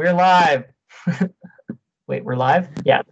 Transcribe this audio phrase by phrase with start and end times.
[0.00, 0.64] We're live.
[2.08, 2.68] Wait, we're live?
[2.84, 3.02] Yeah.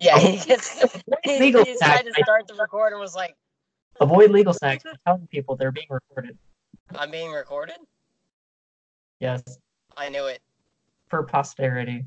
[0.00, 0.82] Yeah, he gets
[1.24, 3.36] he, Legal he tried to start the record and was like,
[4.00, 4.84] Avoid legal snacks.
[4.84, 6.36] We're telling people they're being recorded.
[6.96, 7.76] "I'm being recorded."
[9.20, 9.42] Yes,
[9.96, 10.40] I knew it.
[11.08, 12.06] for posterity.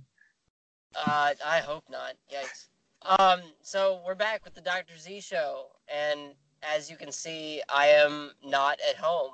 [0.93, 2.15] Uh, I hope not.
[2.33, 2.67] Yikes.
[3.19, 4.97] Um, so we're back with the Dr.
[4.97, 6.33] Z show, and
[6.63, 9.31] as you can see, I am not at home.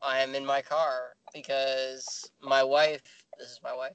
[0.00, 3.02] I am in my car because my wife,
[3.38, 3.94] this is my wife,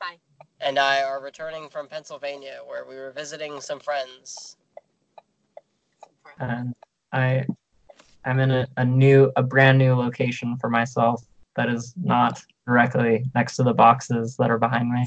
[0.00, 0.16] Hi.
[0.60, 4.56] and I are returning from Pennsylvania, where we were visiting some friends.
[6.38, 6.74] And
[7.12, 7.44] I,
[8.24, 11.22] I'm in a, a new, a brand new location for myself
[11.56, 15.06] that is not directly next to the boxes that are behind me.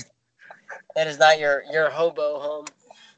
[0.96, 2.68] That is not your your hobo home.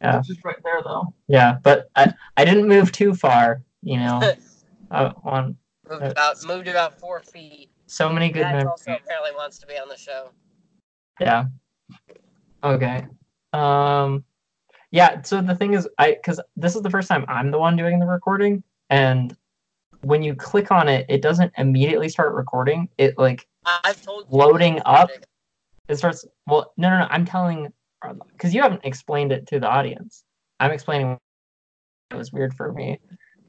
[0.02, 0.20] Yeah.
[0.20, 1.14] It's just right there though.
[1.28, 3.64] Yeah, but I, I didn't move too far.
[3.82, 4.22] You know,
[4.92, 5.58] uh, on
[5.90, 7.70] Moved Uh, about moved about four feet.
[7.96, 8.72] So many good Matt memories.
[8.72, 10.30] also apparently wants to be on the show.
[11.22, 11.46] Yeah.
[12.62, 13.08] Okay.
[13.54, 14.26] Um
[14.92, 17.78] yeah, so the thing is I cuz this is the first time I'm the one
[17.78, 19.36] doing the recording and
[20.02, 22.90] when you click on it it doesn't immediately start recording.
[22.98, 25.10] It like I've told Loading up?
[25.88, 27.72] it starts well no no no I'm telling
[28.38, 30.26] cuz you haven't explained it to the audience.
[30.60, 31.18] I'm explaining
[32.12, 33.00] it was weird for me.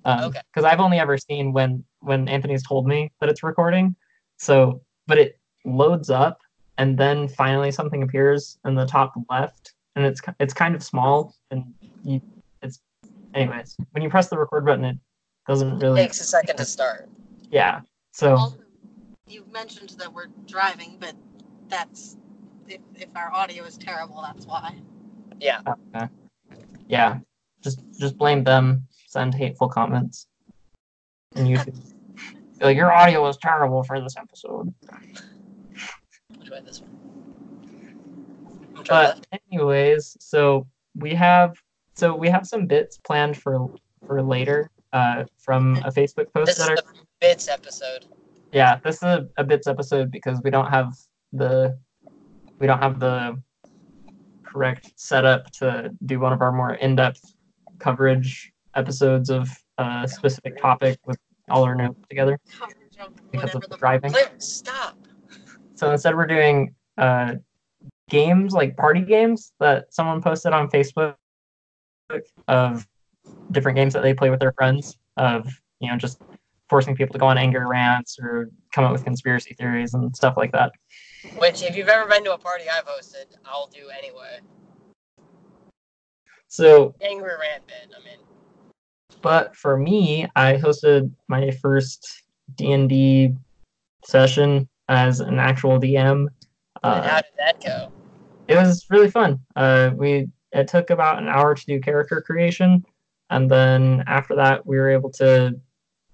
[0.04, 0.40] Um Okay.
[0.54, 3.96] cuz I've only ever seen when when Anthony's told me that it's recording.
[4.38, 6.40] So, but it loads up
[6.78, 11.34] and then finally something appears in the top left and it's it's kind of small
[11.50, 11.64] and
[12.04, 12.20] you
[12.62, 12.80] it's
[13.34, 14.98] anyways when you press the record button it
[15.48, 17.08] doesn't really takes a second to start.
[17.50, 17.80] yeah
[18.12, 18.58] so Also,
[19.26, 21.14] you mentioned that we're driving, but
[21.68, 22.16] that's
[22.68, 24.76] if, if our audio is terrible, that's why.
[25.40, 25.60] Yeah.
[25.94, 26.08] okay.
[26.88, 27.18] yeah
[27.62, 30.26] just just blame them send hateful comments
[31.34, 31.58] and you
[32.60, 34.72] like your audio was terrible for this episode
[36.56, 36.90] way this one?
[38.88, 41.56] But anyways so we have
[41.94, 43.68] so we have some bits planned for
[44.06, 48.06] for later uh from a facebook post this is that are bits episode.
[48.52, 50.94] yeah this is a, a bits episode because we don't have
[51.32, 51.76] the
[52.58, 53.36] we don't have the
[54.44, 57.34] correct setup to do one of our more in-depth
[57.78, 61.18] coverage episodes of a specific topic with
[61.48, 62.38] all our notes together
[63.30, 64.98] because of the driving stop.
[65.74, 67.34] so instead we're doing uh
[68.08, 71.14] games like party games that someone posted on facebook
[72.48, 72.86] of
[73.52, 75.46] different games that they play with their friends of
[75.80, 76.20] you know just
[76.68, 80.34] forcing people to go on anger rants or come up with conspiracy theories and stuff
[80.36, 80.72] like that
[81.38, 84.40] Which, if you've ever been to a party I've hosted, I'll do anyway.
[86.48, 87.94] so Angry rant bit.
[87.94, 88.18] I mean,
[89.22, 92.22] but for me i hosted my first
[92.56, 93.34] d&d
[94.04, 96.26] session as an actual dm
[96.82, 97.90] uh, how did that go?
[98.48, 99.40] it was really fun.
[99.54, 102.84] Uh, we it took about an hour to do character creation.
[103.30, 105.60] And then after that we were able to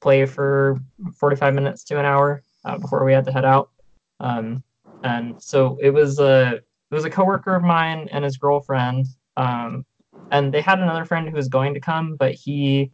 [0.00, 0.80] play for
[1.18, 3.70] 45 minutes to an hour uh, before we had to head out.
[4.20, 4.62] Um,
[5.04, 9.84] and so it was a it was a coworker of mine and his girlfriend um,
[10.32, 12.90] and they had another friend who was going to come but he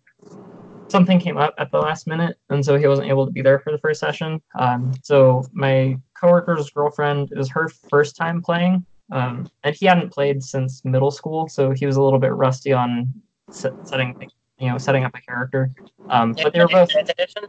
[0.91, 3.59] something came up at the last minute and so he wasn't able to be there
[3.59, 8.85] for the first session um, so my coworker's girlfriend it was her first time playing
[9.13, 12.73] um, and he hadn't played since middle school so he was a little bit rusty
[12.73, 13.09] on
[13.51, 14.15] set, setting
[14.59, 15.71] you know setting up a character
[16.11, 17.45] um, but they were both Fifth edition?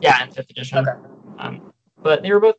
[0.00, 0.92] yeah in fifth edition Okay.
[1.38, 1.60] um,
[2.02, 2.56] but they were both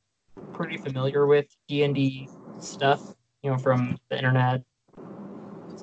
[0.55, 2.29] pretty familiar with D and D
[2.59, 3.13] stuff,
[3.43, 4.61] you know, from the internet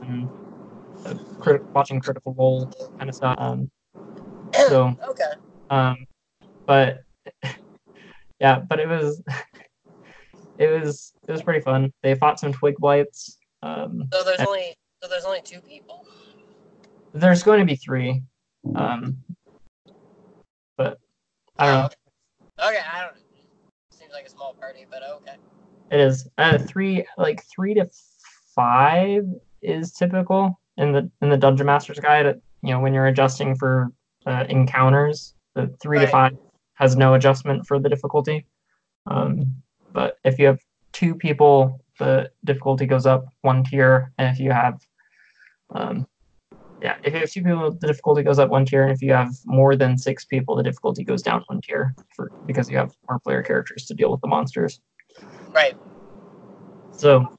[0.02, 0.30] and
[1.04, 3.36] uh, crit- watching Critical Role kind of stuff.
[3.38, 3.70] Um,
[4.68, 5.24] so, Okay.
[5.70, 5.96] um,
[6.66, 7.00] but
[8.40, 9.22] yeah, but it was
[10.58, 11.92] it was it was pretty fun.
[12.02, 13.38] They fought some twig blights.
[13.62, 16.06] Um, So there's only so there's only two people.
[17.12, 18.22] there's going to be three,
[18.74, 19.16] um,
[20.76, 20.98] but
[21.58, 21.88] I don't know.
[22.58, 23.16] Oh, Okay, I don't.
[23.90, 25.36] Seems like a small party, but okay.
[25.90, 27.88] It is uh, three, like three to
[28.54, 29.24] five
[29.60, 32.40] is typical in the in the Dungeon Master's Guide.
[32.62, 33.92] You know, when you're adjusting for
[34.26, 36.36] uh, encounters, the three to five
[36.74, 38.46] has no adjustment for the difficulty.
[39.06, 40.60] Um, but if you have
[40.92, 44.80] two people, the difficulty goes up one tier, and if you have,
[45.74, 46.06] um,
[46.80, 49.12] yeah, if you have two people, the difficulty goes up one tier, and if you
[49.12, 52.94] have more than six people, the difficulty goes down one tier for because you have
[53.08, 54.80] more player characters to deal with the monsters.
[55.50, 55.76] Right.
[56.92, 57.36] So,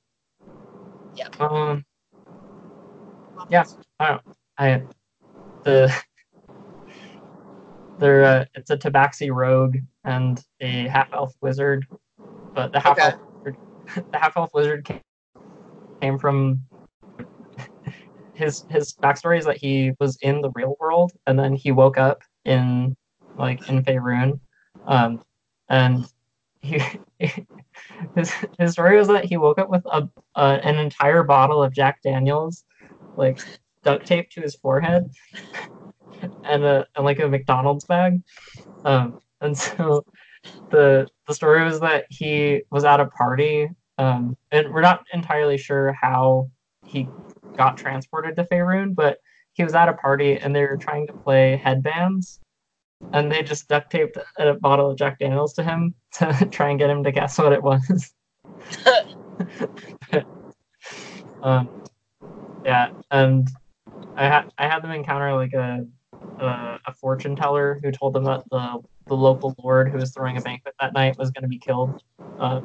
[1.16, 1.28] Yeah.
[1.40, 1.86] Um.
[3.50, 3.66] Yeah.
[4.00, 4.20] I.
[4.58, 4.84] I
[5.64, 5.94] the
[8.00, 11.88] they're uh, it's a Tabaxi rogue and a half elf wizard,
[12.54, 13.58] but the half elf wizard
[14.12, 15.02] the half elf lizard came,
[16.02, 16.62] came from
[18.34, 21.98] his his backstory is that he was in the real world and then he woke
[21.98, 22.96] up in
[23.38, 24.40] like in Faerun,
[24.86, 25.24] um,
[25.70, 26.06] and
[26.62, 26.82] he
[28.16, 31.74] his his story was that he woke up with a, a an entire bottle of
[31.74, 32.64] Jack Daniels,
[33.16, 33.40] like
[33.84, 35.10] duct tape to his forehead,
[36.44, 38.22] and a and like a McDonald's bag,
[38.86, 40.06] um, and so
[40.72, 45.58] the the story was that he was at a party, um, and we're not entirely
[45.58, 46.50] sure how
[46.86, 47.08] he
[47.58, 49.18] got transported to Faerun, but
[49.54, 52.40] he was at a party and they were trying to play headbands
[53.12, 56.80] and they just duct taped a bottle of Jack Daniels to him to try and
[56.80, 58.14] get him to guess what it was.
[61.44, 61.83] um,
[62.66, 63.48] yeah, and
[64.16, 65.86] I had I had them encounter like a,
[66.40, 70.38] a, a fortune teller who told them that the the local lord who was throwing
[70.38, 71.96] a banquet that night was going to be killed.
[72.40, 72.62] Uh,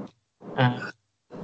[0.57, 0.93] and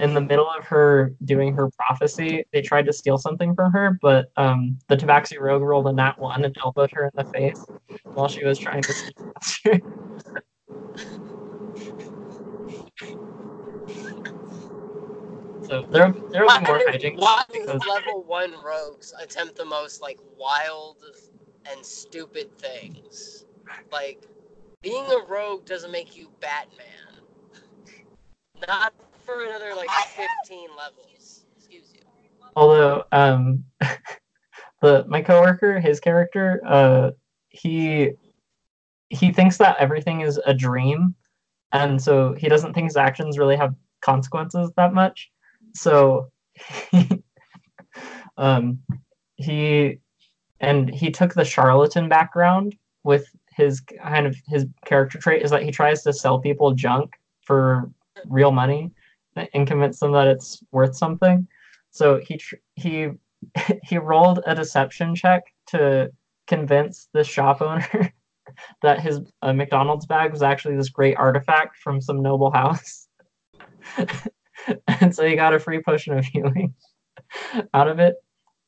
[0.01, 3.99] in the middle of her doing her prophecy, they tried to steal something from her,
[4.03, 7.71] but um, the Tabaxi rogue rolled a nat one and elbowed her in the face
[8.15, 9.15] while she was trying to steal
[15.67, 17.19] So there, there will be more hijinks.
[17.19, 21.03] Why do because- level one rogues attempt the most like wild
[21.71, 23.47] and stupid things?
[23.91, 24.27] Like
[24.83, 26.87] being a rogue doesn't make you Batman.
[28.69, 28.93] Not
[29.25, 31.47] for another like fifteen levels.
[31.57, 32.01] Excuse you.
[32.57, 33.65] although um
[34.83, 37.11] the my coworker his character uh
[37.49, 38.11] he
[39.09, 41.15] he thinks that everything is a dream
[41.73, 45.31] and so he doesn't think his actions really have consequences that much
[45.75, 46.31] so
[48.37, 48.79] um
[49.37, 49.99] he
[50.61, 53.27] and he took the charlatan background with
[53.57, 57.13] his kind of his character trait is that he tries to sell people junk
[57.43, 57.91] for
[58.29, 58.91] real money
[59.53, 61.47] and convince them that it's worth something
[61.91, 63.09] so he tr- he
[63.83, 66.11] he rolled a deception check to
[66.47, 68.13] convince the shop owner
[68.83, 73.09] that his uh, McDonald's bag was actually this great artifact from some noble house.
[74.89, 76.75] and so he got a free potion of healing
[77.75, 78.17] out of it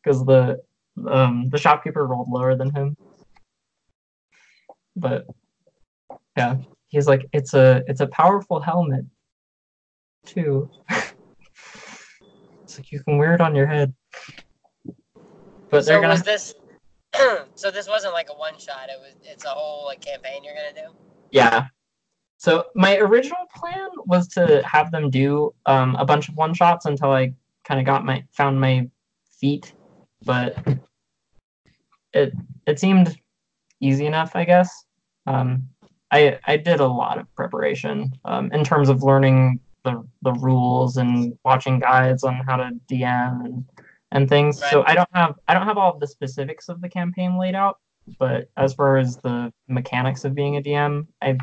[0.03, 0.61] because the
[1.09, 2.97] um, the shopkeeper rolled lower than him.
[4.95, 5.27] But
[6.37, 6.57] yeah,
[6.89, 9.05] he's like, it's a it's a powerful helmet
[10.25, 10.71] too.
[12.67, 13.95] It's like you can wear it on your head.
[15.71, 16.53] But so they're gonna was this?
[17.55, 18.89] so this wasn't like a one shot.
[18.89, 19.15] It was.
[19.23, 20.93] It's a whole like campaign you're gonna do.
[21.31, 21.69] yeah.
[22.47, 26.87] So my original plan was to have them do um, a bunch of one shots
[26.87, 27.35] until I
[27.65, 28.89] kind of got my found my
[29.41, 29.73] feet,
[30.25, 30.57] but
[32.13, 32.33] it
[32.69, 33.19] it seemed
[33.81, 34.85] easy enough, I guess.
[35.27, 35.69] Um,
[36.13, 40.99] I I did a lot of preparation um, in terms of learning the the rules
[40.99, 43.65] and watching guides on how to DM and
[44.13, 44.61] and things.
[44.71, 47.57] So I don't have I don't have all of the specifics of the campaign laid
[47.57, 47.81] out,
[48.21, 51.39] but as far as the mechanics of being a DM, I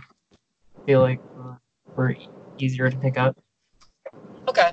[0.85, 1.53] feel like uh,
[1.95, 3.38] we're, we're e- easier to pick up.
[4.47, 4.71] Okay.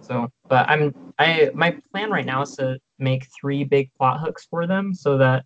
[0.00, 4.46] So, but I'm I my plan right now is to make three big plot hooks
[4.48, 5.44] for them, so that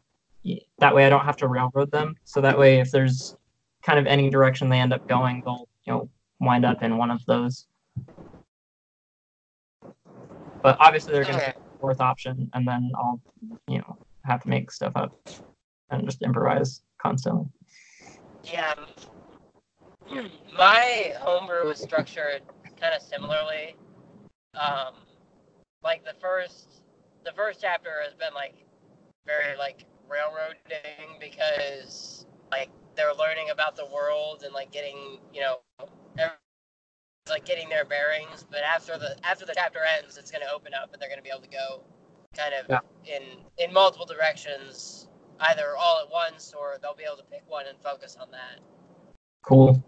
[0.78, 2.14] that way I don't have to railroad them.
[2.24, 3.36] So that way, if there's
[3.82, 6.10] kind of any direction they end up going, they'll you know
[6.40, 7.66] wind up in one of those.
[10.62, 11.52] But obviously, they're going to Okay.
[11.52, 13.20] pick the fourth option, and then I'll
[13.66, 15.14] you know have to make stuff up
[15.88, 17.46] and just improvise constantly.
[18.44, 18.74] Yeah.
[20.56, 22.42] My homebrew was structured
[22.80, 23.76] kind of similarly.
[24.54, 24.94] Um,
[25.82, 26.82] like the first,
[27.24, 28.54] the first chapter has been like
[29.26, 35.58] very like railroading because like they're learning about the world and like getting you know
[37.28, 38.44] like getting their bearings.
[38.50, 41.18] But after the after the chapter ends, it's going to open up and they're going
[41.20, 41.82] to be able to go
[42.36, 42.80] kind of Yeah.
[43.16, 43.22] in
[43.58, 45.08] in multiple directions,
[45.40, 48.60] either all at once or they'll be able to pick one and focus on that.
[49.42, 49.82] Cool.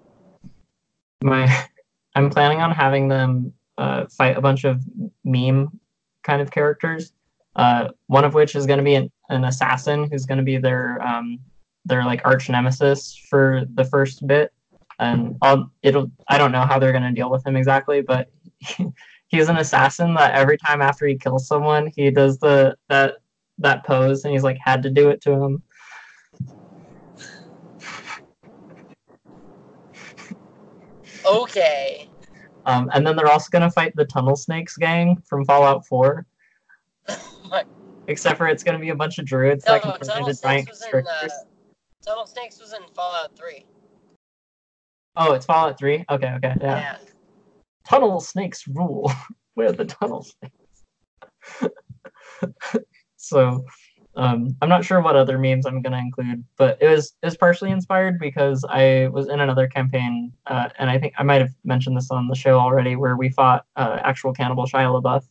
[1.22, 1.66] My,
[2.14, 4.82] I'm planning on having them uh, fight a bunch of
[5.24, 5.80] meme
[6.22, 7.12] kind of characters.
[7.56, 10.56] Uh, one of which is going to be an, an assassin who's going to be
[10.56, 11.38] their um,
[11.84, 14.52] their like arch nemesis for the first bit,
[14.98, 18.30] and I'll it'll I don't know how they're going to deal with him exactly, but
[19.28, 23.16] he's an assassin that every time after he kills someone, he does the that
[23.58, 25.62] that pose, and he's like had to do it to him.
[31.24, 32.08] Okay.
[32.66, 36.26] Um, and then they're also going to fight the Tunnel Snakes gang from Fallout 4.
[37.48, 37.64] My-
[38.08, 40.42] Except for it's going to be a bunch of druids No, that Tunnel into Snakes
[40.42, 41.28] giant was in uh.
[42.04, 43.64] Tunnel Snakes was in Fallout 3.
[45.16, 46.04] Oh, it's Fallout 3?
[46.10, 46.96] Okay, okay, yeah.
[47.86, 49.12] tunnel snakes rule.
[49.56, 51.70] We're the tunnel snakes.
[53.16, 53.64] so
[54.14, 57.36] um, I'm not sure what other memes I'm gonna include, but it was it was
[57.36, 61.52] partially inspired because I was in another campaign, uh, and I think I might have
[61.64, 65.24] mentioned this on the show already, where we fought uh, actual cannibal Shia LaBeouf.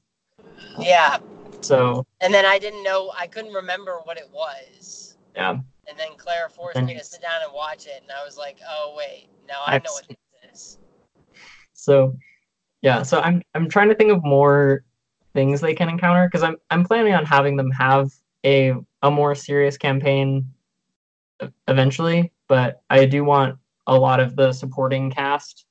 [0.79, 1.19] Yeah,
[1.61, 5.17] So and then I didn't know, I couldn't remember what it was.
[5.35, 5.51] yeah,
[5.87, 8.57] And then Claire forced me to sit down and watch it, and I was like,
[8.67, 10.17] oh wait, now I know what this
[10.51, 10.79] is.
[11.73, 12.15] So,
[12.81, 14.83] yeah, so I'm I'm trying to think of more
[15.33, 18.11] things they can encounter because I'm I'm planning on having them have
[18.45, 20.53] a a more serious campaign
[21.67, 23.57] eventually, but I do want
[23.87, 25.65] a lot of the supporting cast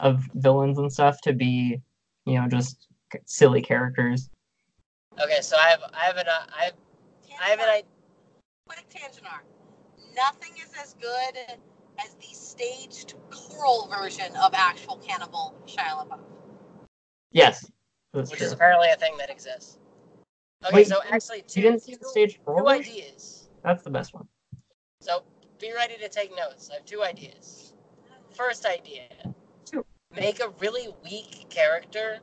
[0.00, 1.80] of villains and stuff to be,
[2.26, 2.88] you know, just
[3.24, 4.30] silly characters.
[5.22, 6.74] Okay, so I have, I have an, uh, I have,
[7.40, 7.84] I have an idea.
[8.66, 9.44] Quick tangent arc.
[10.14, 11.58] Nothing is as good
[11.98, 16.20] as the staged choral version of actual Cannibal Shia LaBeouf.
[17.32, 17.64] Yes,
[18.12, 18.46] which true.
[18.46, 19.78] is apparently a thing that exists.
[20.66, 23.48] Okay, Wait, so actually, two, You didn't see the stage two ideas.
[23.62, 24.26] That's the best one.
[25.00, 25.22] So
[25.58, 26.70] be ready to take notes.
[26.70, 27.74] I have two ideas.
[28.30, 29.08] First idea:
[29.64, 29.84] Two.
[30.16, 32.18] make a really weak character,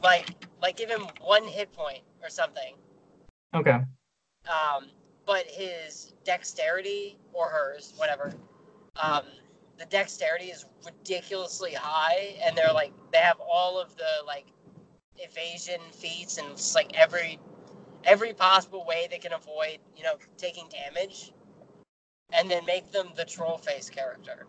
[0.00, 0.30] like
[0.62, 2.74] like give him one hit point or something.
[3.54, 3.80] Okay.
[4.48, 4.90] Um,
[5.26, 8.32] but his dexterity or hers, whatever,
[9.02, 9.24] um,
[9.78, 14.46] the dexterity is ridiculously high, and they're like they have all of the like
[15.16, 17.38] evasion feats and it's like every
[18.06, 21.32] every possible way they can avoid, you know, taking damage,
[22.32, 24.46] and then make them the troll face character.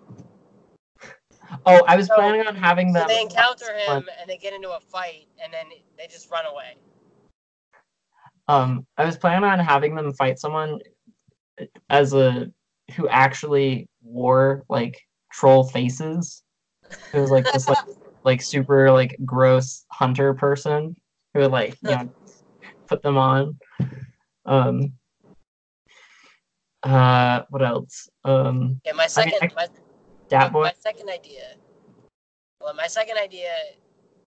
[1.65, 3.07] Oh, I was So- planning on having So them.
[3.07, 6.75] they encounter him and they get into a fight, and then they just run away.
[8.47, 10.79] Um, I was planning on having them fight someone
[11.89, 12.51] as a
[12.95, 16.43] who actually wore like troll faces.
[17.13, 17.79] It was like this like
[18.23, 20.95] like super like gross hunter person
[21.33, 22.09] who would like you know
[22.87, 23.57] put them on.
[24.45, 24.93] Um.
[26.83, 28.07] Uh, what else?
[28.23, 29.67] Um, Yeah, my second, I- my,
[30.29, 30.63] Dat my, Boy.
[30.65, 31.55] my second idea.
[32.61, 33.49] Well, my second idea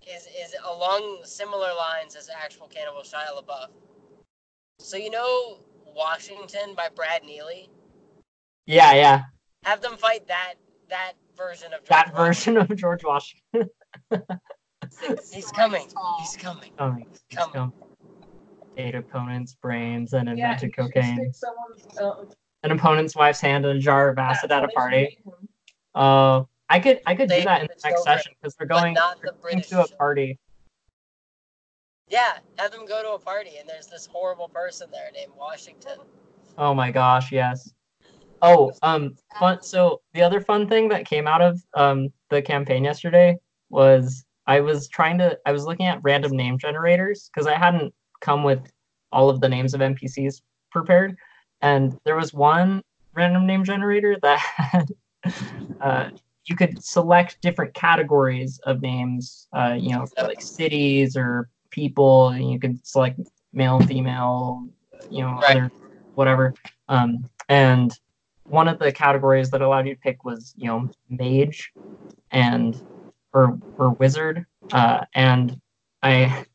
[0.08, 3.68] is is along similar lines as actual Cannibal Shia LaBeouf.
[4.80, 7.70] So you know Washington by Brad Neely.
[8.68, 9.22] Yeah, yeah,
[9.64, 10.54] Have them fight that
[10.90, 12.26] that version of George that Washington.
[12.26, 13.70] version of George Washington.
[15.34, 15.88] He's coming.
[16.20, 16.72] He's coming.
[16.78, 17.08] Coming.
[17.30, 17.74] he's Come.
[18.76, 18.86] Come.
[18.86, 21.34] Ate opponent's brains and Yeah, invented you should cocaine.
[21.34, 22.26] someone's, uh,
[22.64, 25.18] An opponent's wife's hand in a jar of acid at a party.
[25.26, 25.36] meet.
[25.94, 28.56] Uh, I could I could They- do that in the the next children, session because
[28.60, 30.40] we're going, not they're going to a party.
[32.08, 36.00] Yeah, have them go to a party, and there's this horrible person there named Washington.
[36.58, 37.72] Oh my gosh, yes.
[38.42, 39.62] Oh, um, fun.
[39.62, 43.38] So the other fun thing that came out of um the campaign yesterday
[43.70, 47.94] was I was trying to I was looking at random name generators because I hadn't
[48.26, 48.60] come with
[49.12, 50.42] all of the names of NPCs
[50.72, 51.16] prepared,
[51.62, 52.82] and there was one
[53.14, 54.90] random name generator that had
[55.82, 56.10] uh,
[56.46, 62.52] you could select different categories of names, uh, you know, like cities or people, and
[62.52, 63.20] you could select
[63.54, 64.68] male, female,
[65.10, 65.58] you know, Right.
[65.58, 65.72] other
[66.16, 66.54] whatever.
[66.88, 67.92] Um, and
[68.44, 71.72] one of the categories that allowed you to pick was, you know, mage
[72.32, 72.80] and
[73.34, 74.46] or or wizard.
[74.72, 75.60] Uh, and
[76.04, 76.46] I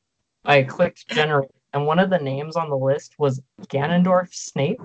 [0.44, 4.80] I clicked generate, and one of the names on the list was Ganondorf Snape.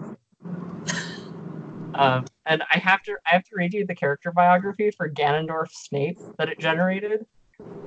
[1.96, 5.72] Um, and I have to I have to read you the character biography for Ganondorf
[5.72, 7.26] Snape that it generated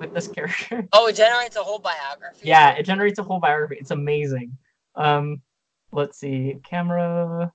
[0.00, 0.88] with this character.
[0.92, 2.46] Oh, it generates a whole biography.
[2.48, 3.76] yeah, it generates a whole biography.
[3.80, 4.56] It's amazing.
[4.94, 5.42] Um,
[5.92, 7.52] let's see, camera.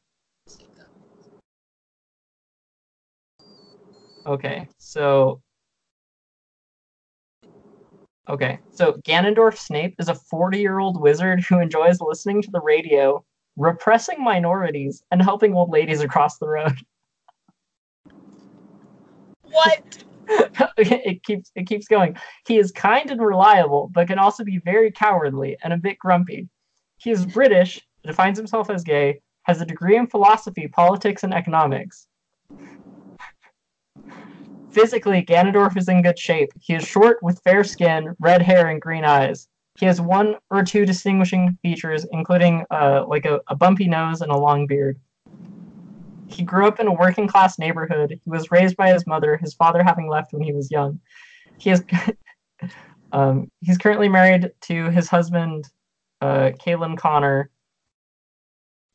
[4.26, 5.42] Okay, so.
[8.30, 12.62] Okay, so Ganondorf Snape is a 40 year old wizard who enjoys listening to the
[12.62, 13.24] radio,
[13.58, 16.78] repressing minorities, and helping old ladies across the road.
[19.42, 20.04] What?
[20.78, 22.16] it keeps it keeps going.
[22.48, 26.48] He is kind and reliable, but can also be very cowardly and a bit grumpy.
[26.98, 32.08] He is British, defines himself as gay, has a degree in philosophy, politics, and economics.
[34.74, 36.50] Physically, Ganondorf is in good shape.
[36.60, 39.48] He is short with fair skin, red hair, and green eyes.
[39.78, 44.32] He has one or two distinguishing features, including uh, like a, a bumpy nose and
[44.32, 45.00] a long beard.
[46.28, 48.20] He grew up in a working class neighborhood.
[48.24, 51.00] He was raised by his mother, his father having left when he was young.
[51.60, 51.84] He is
[53.12, 55.66] um, he's currently married to his husband,
[56.22, 56.50] uh,
[56.98, 57.52] Connor,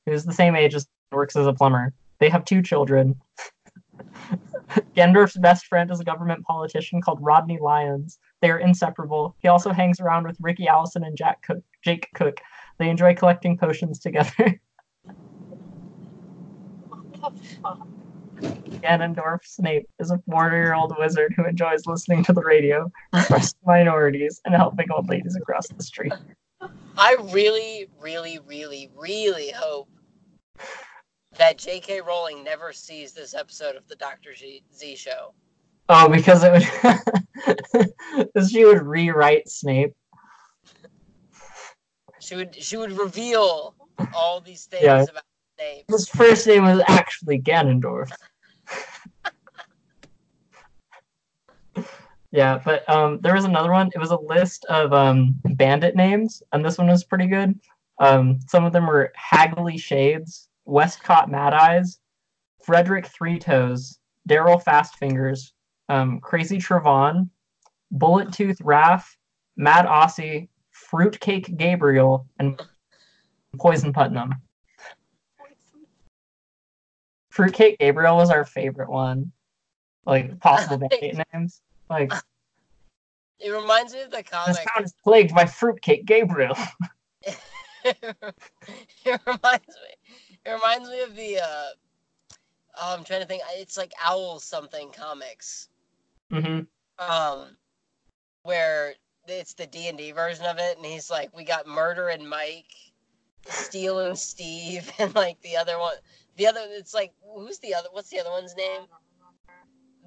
[0.07, 1.95] who's the same age as works as a plumber.
[2.19, 3.21] They have two children.
[4.97, 9.37] Ganondorf's best friend is a government politician called Rodney Lyons, They are inseparable.
[9.41, 12.41] He also hangs around with Ricky Allison and Jack Cook, Jake Cook.
[12.79, 14.31] They enjoy collecting potions together.
[18.83, 23.59] Ganondorf Snape is a 40 year old wizard who enjoys listening to the radio, oppressing
[23.67, 26.13] minorities, and helping old ladies across the street.
[26.97, 29.89] I really, really, really, really hope
[31.39, 32.01] that J.K.
[32.01, 35.33] Rowling never sees this episode of the Doctor Z, Z show.
[35.89, 36.69] Oh, because it would.
[38.49, 39.95] She would rewrite Snape.
[42.21, 43.75] She would she would reveal
[44.15, 45.03] all these things Yeah.
[45.03, 45.23] about
[45.57, 45.85] Snape.
[45.89, 48.11] His first name was actually Ganondorf.
[52.33, 53.91] yeah, but um, there was another one.
[53.95, 57.59] It was a list of um, bandit names, and this one was pretty good.
[57.99, 61.99] Um, some of them were Hagley Shades, Westcott Mad Eyes,
[62.63, 63.99] Frederick Three Toes,
[64.29, 65.55] Daryl Fast Fingers,
[65.89, 67.31] um, Crazy Trevon,
[67.91, 69.05] Bullet Tooth Raph,
[69.57, 72.61] Mad Aussie, Fruitcake Gabriel, and
[73.59, 74.35] Poison Putnam.
[77.31, 79.33] Fruitcake Gabriel was our favorite one.
[80.05, 81.63] Like possible bandit names.
[81.89, 82.13] Like
[83.39, 84.57] It reminds me of the comic.
[84.57, 86.57] this town is plagued by Fruitcake Gabriel.
[87.85, 90.28] it reminds me.
[90.49, 91.39] It reminds me of the.
[91.41, 91.69] Uh,
[92.81, 93.43] oh, I'm trying to think.
[93.57, 95.69] It's like Owl something comics.
[96.31, 96.61] hmm
[96.99, 97.57] um
[98.43, 98.95] where
[99.29, 102.75] it's the d&d version of it and he's like we got murder and mike
[103.47, 105.95] steele and steve and like the other one
[106.37, 108.83] the other it's like who's the other what's the other one's name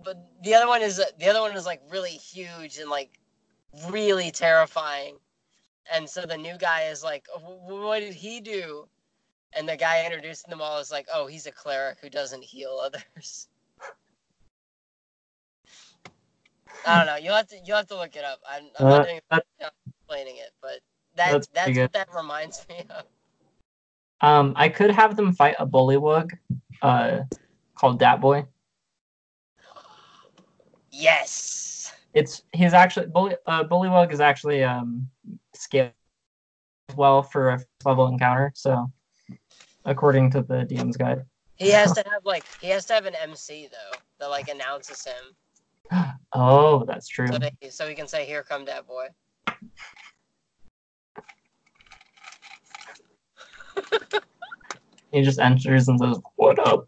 [0.03, 3.19] but the other one is the other one is like really huge and like
[3.89, 5.15] really terrifying
[5.93, 8.87] and so the new guy is like "Oh, what did he do
[9.53, 12.79] and the guy introducing them all is like oh he's a cleric who doesn't heal
[12.83, 13.47] others
[16.87, 17.15] I don't know.
[17.17, 18.39] You'll have to you'll have to look it up.
[18.49, 19.45] I'm, I'm Uh, not doing that-
[19.87, 20.79] explaining it, but
[21.15, 23.05] that That's that's, what that reminds me of.
[24.21, 26.31] Um, I could have them fight a bullywug,
[26.81, 27.19] uh,
[27.75, 28.45] called Dat Boy.
[30.91, 31.93] Yes.
[32.13, 35.07] It's he's actually bully uh, bullywug is actually um
[35.53, 35.91] scaled
[36.95, 38.51] well for a level encounter.
[38.55, 38.91] So,
[39.85, 41.23] according to the DM's guide.
[41.55, 45.05] He has to have like he has to have an MC though that like announces
[45.05, 45.35] him
[46.33, 47.27] Oh, that's true.
[47.27, 49.07] so that he, so he can say here come that boy.
[55.11, 56.87] He just enters and says, "What up?"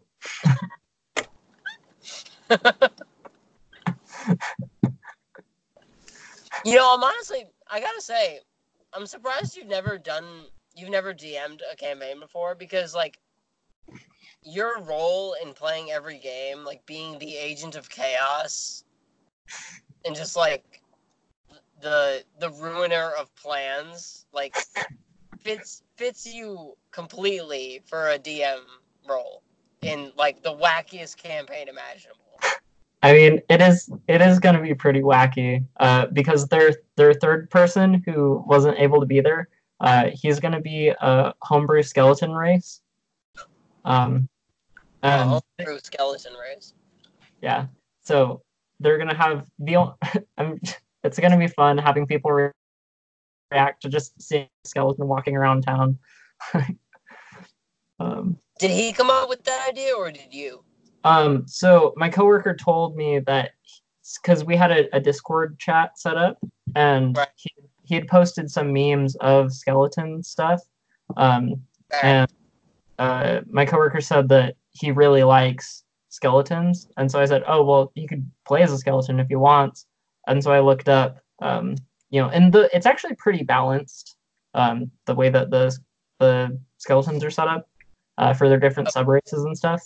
[6.64, 8.40] You know, I'm honestly I gotta say,
[8.94, 10.24] I'm surprised you've never done
[10.84, 13.18] you've never DM'd a campaign before because like
[14.42, 18.84] your role in playing every game, like being the agent of chaos
[20.04, 20.82] and just like
[21.80, 24.54] the the ruiner of plans, like
[25.40, 28.60] fits fits you completely for a DM
[29.08, 29.42] role
[29.80, 32.20] in like the wackiest campaign imaginable.
[33.02, 37.14] I mean, it is it is going to be pretty wacky uh, because their their
[37.14, 39.48] third person who wasn't able to be there,
[39.80, 42.80] uh, he's going to be a homebrew skeleton race.
[43.84, 44.28] Um,
[45.02, 46.72] and through skeleton race.
[47.42, 47.66] yeah,
[48.02, 48.42] so
[48.80, 49.94] they're going to have the.
[51.04, 52.50] it's going to be fun having people re-
[53.50, 55.98] react to just seeing a skeleton walking around town.
[58.00, 60.64] um, Did he come up with that idea or did you?
[61.04, 63.50] Um, so my coworker told me that
[64.22, 66.38] because we had a, a Discord chat set up,
[66.74, 67.28] and Right.
[67.36, 67.50] he
[67.84, 70.60] he had posted some memes of skeleton stuff.
[71.16, 71.62] Um,
[72.02, 72.30] and
[72.98, 77.92] uh, my coworker said that he really likes skeletons, and so I said, "Oh well,
[77.94, 79.84] you could play as a skeleton if you want."
[80.26, 81.76] And so I looked up, um,
[82.10, 84.16] you know, and the it's actually pretty balanced,
[84.54, 85.76] um, the way that the
[86.20, 87.68] the skeletons are set up
[88.18, 89.82] uh, for their different sub races and stuff.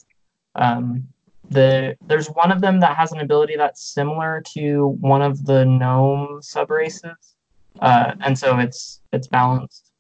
[0.54, 1.08] Um,
[1.50, 5.64] the there's one of them that has an ability that's similar to one of the
[5.64, 7.37] gnome sub races,
[7.80, 9.92] uh, and so it's it's balanced.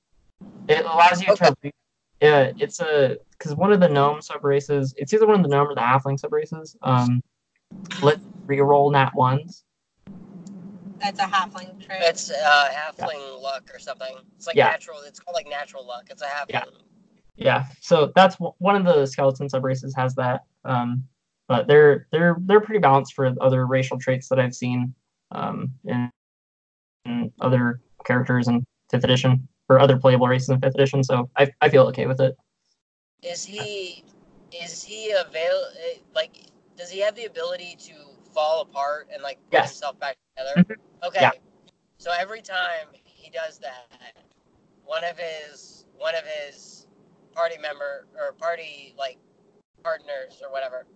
[0.68, 1.54] It allows you to.
[2.20, 5.48] Yeah, it's a because one of the gnome sub races, it's either one of the
[5.48, 6.76] gnome or the halfling sub races.
[6.82, 7.20] Um,
[8.02, 9.64] let reroll nat ones.
[11.00, 12.00] That's a halfling trait.
[12.02, 14.16] It's uh, halfling luck or something.
[14.36, 14.70] It's like Yeah.
[14.70, 14.98] natural.
[15.06, 16.08] It's called like natural luck.
[16.10, 16.50] It's a halfling.
[16.50, 16.64] Yeah.
[17.40, 20.40] Yeah, so that's w- one of the skeleton sub races has that.
[20.64, 21.04] Um,
[21.46, 24.92] but they're they're they're pretty balanced for other racial traits that I've seen
[25.30, 26.10] um, in,
[27.04, 31.02] in other characters in fifth edition or other playable races in fifth edition.
[31.02, 32.36] So I I feel okay with it.
[33.22, 34.04] Is he?
[34.52, 35.62] Is he avail?
[35.84, 37.92] eh, Like, does he have the ability to
[38.32, 39.70] fall apart and like put Yes.
[39.72, 40.78] himself back together?
[41.04, 41.20] Okay.
[41.22, 41.30] Yeah.
[41.98, 44.16] So every time he does that,
[44.84, 46.86] one of his one of his
[47.32, 49.18] party member or party like
[49.82, 50.86] partners or whatever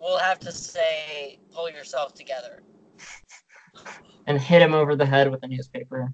[0.00, 2.62] will have to say, "Pull yourself together."
[4.26, 6.12] And hit him over the head with a newspaper.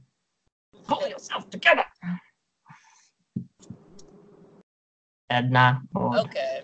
[0.87, 1.85] Pull yourself together.
[5.31, 5.81] Edna.
[5.97, 6.63] Okay.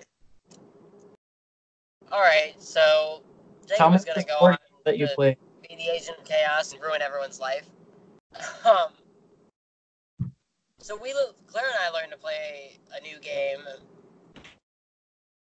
[2.10, 2.54] All right.
[2.58, 3.22] So
[3.68, 5.36] Tell Jacob me is gonna go on that you play.
[5.36, 5.68] played.
[5.68, 7.66] be the agent of chaos and ruin everyone's life.
[8.64, 8.88] Um.
[10.78, 11.12] So we,
[11.48, 13.58] Claire and I learned to play a new game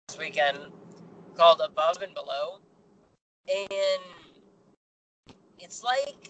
[0.07, 0.57] this weekend
[1.35, 2.59] called Above and Below,
[3.47, 4.01] and
[5.61, 6.29] it's like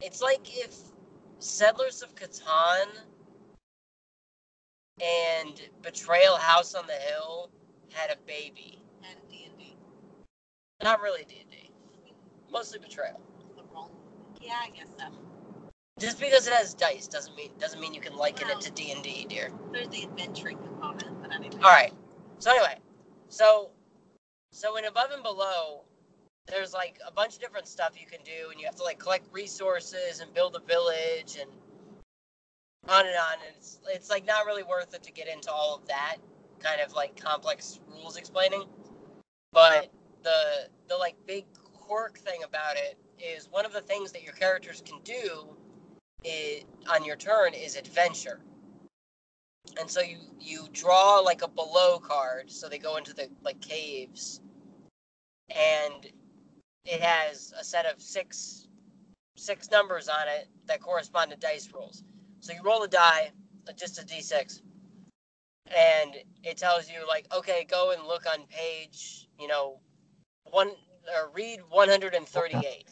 [0.00, 0.74] it's like if
[1.40, 2.86] Settlers of Catan
[5.00, 7.50] and Betrayal House on the Hill
[7.92, 8.82] had a baby.
[9.08, 9.76] And D&D.
[10.82, 12.52] Not really D and D, mm-hmm.
[12.52, 13.20] mostly Betrayal.
[14.40, 15.06] Yeah, I guess so.
[15.98, 18.92] Just because it has dice doesn't mean doesn't mean you can liken it to D
[18.92, 19.50] and D, dear.
[19.72, 21.56] There's the adventuring component, but anyway.
[21.56, 21.92] All right.
[22.38, 22.78] So anyway,
[23.28, 23.70] so
[24.52, 25.82] so in above and below,
[26.50, 28.98] there's like a bunch of different stuff you can do, and you have to like
[28.98, 31.50] collect resources and build a village and
[32.88, 33.34] on and on.
[33.46, 36.16] And it's it's like not really worth it to get into all of that
[36.58, 38.64] kind of like complex rules explaining.
[39.52, 39.90] But
[40.22, 44.34] the the like big quirk thing about it is one of the things that your
[44.34, 45.56] characters can do
[46.24, 48.40] it, on your turn is adventure
[49.78, 53.60] and so you you draw like a below card so they go into the like
[53.60, 54.40] caves
[55.50, 56.06] and
[56.84, 58.68] it has a set of six
[59.36, 62.02] six numbers on it that correspond to dice rolls.
[62.40, 63.30] So you roll a die
[63.68, 64.62] uh, just a d6
[65.66, 69.78] and it tells you like okay go and look on page you know
[70.50, 70.70] one
[71.14, 72.84] or read 138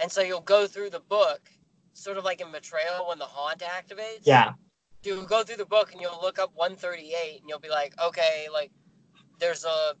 [0.00, 1.50] and so you'll go through the book
[1.98, 4.22] sort of like in betrayal when the haunt activates.
[4.22, 4.52] Yeah.
[5.02, 8.46] you go through the book and you'll look up 138 and you'll be like, okay,
[8.52, 8.70] like
[9.38, 9.94] there's a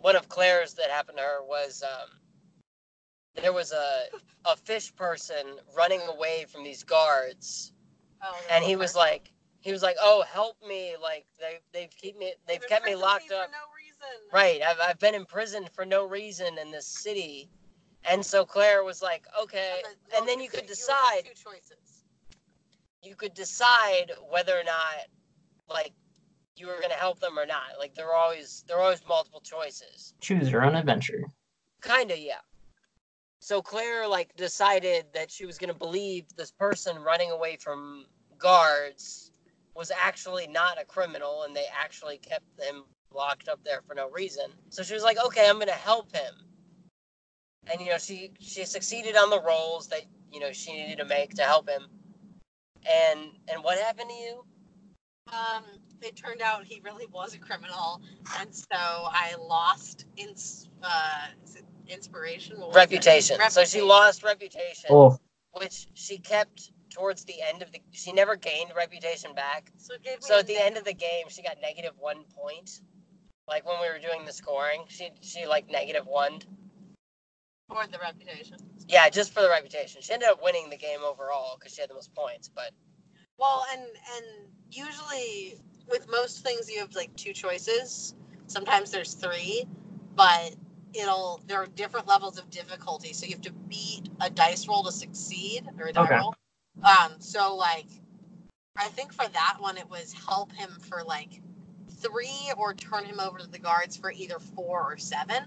[0.00, 2.08] one of Claire's that happened to her was um,
[3.40, 4.04] there was a
[4.44, 5.46] a fish person
[5.76, 7.72] running away from these guards,
[8.22, 12.16] Oh, and he was like, he was like, oh help me, like they they've keep
[12.18, 13.50] me they've kept me locked for up.
[13.50, 13.58] no.
[14.32, 17.48] Right, I've I've been imprisoned for no reason in this city,
[18.04, 22.04] and so Claire was like, okay, And, the- and then you could decide Two choices.
[23.02, 25.06] you could decide whether or not
[25.70, 25.92] like
[26.56, 27.78] you were gonna help them or not.
[27.78, 30.14] Like there are always there are always multiple choices.
[30.20, 31.24] Choose your own adventure.
[31.82, 32.40] Kinda, yeah.
[33.40, 38.06] So Claire like decided that she was gonna believe this person running away from
[38.38, 39.32] guards
[39.74, 44.10] was actually not a criminal and they actually kept him locked up there for no
[44.10, 44.46] reason.
[44.70, 46.34] So she was like, Okay, I'm gonna help him.
[47.66, 51.04] And you know, she she succeeded on the roles that, you know, she needed to
[51.04, 51.86] make to help him.
[52.88, 54.44] And and what happened to you?
[55.32, 55.64] Um,
[56.04, 58.02] it turned out he really was a criminal,
[58.38, 61.28] and so I lost ins- uh,
[61.88, 62.58] inspiration.
[62.60, 62.80] What was it?
[62.80, 63.38] reputation.
[63.50, 65.18] So she lost reputation, Oh,
[65.52, 67.80] which she kept towards the end of the.
[67.92, 69.70] She never gained reputation back.
[69.78, 72.24] So, it gave me So at the end of the game, she got negative one
[72.36, 72.80] point.
[73.48, 76.40] Like when we were doing the scoring, she she like negative one.
[77.68, 78.58] for the reputation.
[78.88, 80.02] Yeah, just for the reputation.
[80.02, 82.48] She ended up winning the game overall because she had the most points.
[82.48, 82.70] But
[83.38, 84.26] Well, and and
[84.70, 88.14] usually with most things you have like two choices.
[88.46, 89.66] Sometimes there's three,
[90.14, 90.54] but
[90.94, 93.12] it'll there are different levels of difficulty.
[93.12, 96.16] So you have to beat a dice roll to succeed or a die Okay.
[96.18, 96.34] roll.
[96.82, 97.86] Um, so like
[98.76, 101.40] I think for that one it was help him for like
[101.90, 105.44] three or turn him over to the guards for either four or seven.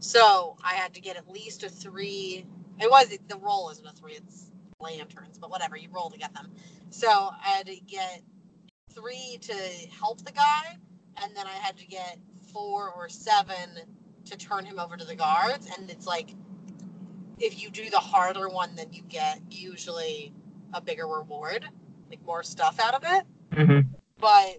[0.00, 2.46] So I had to get at least a three.
[2.80, 6.34] It was the roll isn't a three, it's lanterns, but whatever, you roll to get
[6.34, 6.50] them.
[6.90, 8.22] So I had to get
[8.98, 9.54] three to
[9.98, 10.76] help the guy,
[11.22, 12.18] and then I had to get
[12.52, 13.54] four or seven
[14.24, 15.68] to turn him over to the guards.
[15.76, 16.34] And it's like,
[17.38, 20.32] if you do the harder one, then you get usually
[20.74, 21.66] a bigger reward,
[22.10, 23.24] like more stuff out of it.
[23.54, 23.80] hmm
[24.18, 24.58] But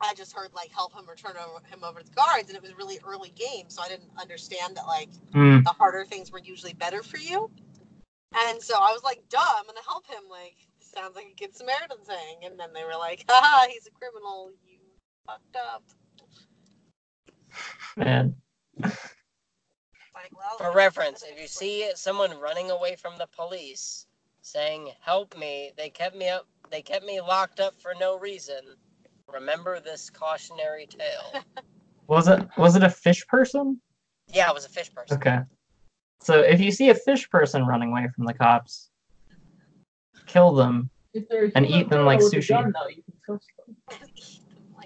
[0.00, 2.56] I just heard like help him or turn over, him over to the guards, and
[2.56, 5.62] it was really early game, so I didn't understand that like mm.
[5.62, 7.50] the harder things were usually better for you.
[8.48, 10.22] And so I was like, duh, I'm gonna help him.
[10.30, 10.56] Like,
[10.94, 12.44] sounds like a good Samaritan thing.
[12.44, 14.50] And then they were like, haha, he's a criminal.
[14.66, 14.78] You
[15.26, 15.84] fucked up.
[17.96, 18.34] Man.
[18.82, 24.06] Like, well, for reference, if you see someone running away from the police,
[24.42, 26.46] saying "Help me," they kept me up.
[26.70, 28.60] They kept me locked up for no reason.
[29.32, 31.42] Remember this cautionary tale.
[32.06, 33.80] Was it was it a fish person?
[34.26, 35.16] yeah, it was a fish person.
[35.16, 35.38] Okay.
[36.20, 38.89] So if you see a fish person running away from the cops,
[40.32, 40.90] kill them.
[41.54, 42.48] And eat them like sushi.
[42.50, 43.76] gun, though, you can trust them.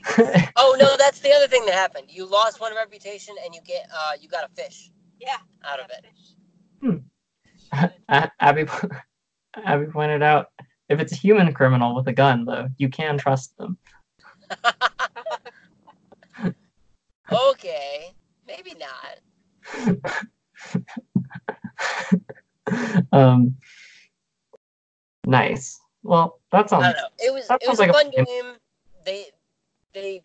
[0.57, 2.07] Oh no, that's the other thing that happened.
[2.09, 5.37] You lost one reputation and you get uh you got a fish yeah.
[5.65, 7.03] out of it.
[8.09, 8.67] A- Abby,
[9.65, 10.49] Abby pointed out
[10.89, 13.79] if it's a human criminal with a gun, though, you can trust them.
[17.33, 18.13] Okay,
[18.47, 19.19] maybe not.
[23.13, 23.57] um,
[25.35, 25.81] nice.
[26.03, 26.85] Well, that I sounds.
[26.85, 27.09] don't know.
[27.19, 28.25] It was it was a like a fun game.
[28.25, 28.53] game.
[29.05, 29.27] They
[29.93, 30.23] they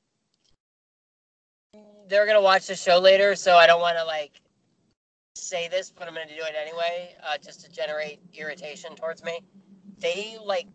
[2.08, 4.42] they're gonna watch the show later, so I don't want to like
[5.36, 9.40] say this, but I'm gonna do it anyway, uh, just to generate irritation towards me.
[10.00, 10.68] They like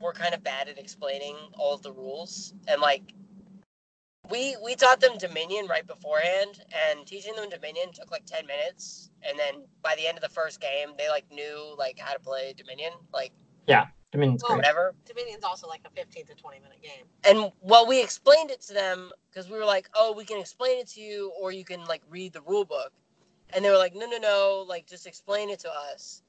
[0.00, 3.02] were kind of bad at explaining all of the rules, and like
[4.30, 9.10] we we taught them Dominion right beforehand, and teaching them Dominion took like ten minutes,
[9.22, 12.20] and then by the end of the first game, they like knew like how to
[12.20, 13.32] play Dominion, like
[13.68, 14.58] I Dominion's Well, great.
[14.58, 14.94] whatever.
[15.06, 17.04] Dominion's also like a 15 to 20 minute game.
[17.24, 20.78] and well we explained it to them because we were like oh we can explain
[20.80, 22.92] it to you or you can like read the rule book
[23.54, 26.22] and they were like no no no like just explain it to us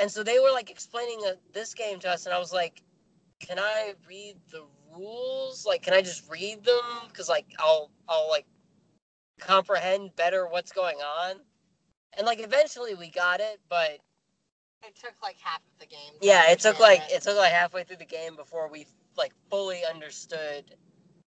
[0.00, 2.82] and so they were like explaining uh this game to us and i was like
[3.40, 8.28] can i read the rules like can i just read them because like i'll i'll
[8.28, 8.46] like
[9.40, 11.36] comprehend better what's going on
[12.16, 13.98] and like eventually we got it but
[14.86, 16.12] It took like half of the game.
[16.22, 19.32] yeah it took like understand it took like halfway through the game before we like
[19.50, 20.64] fully understood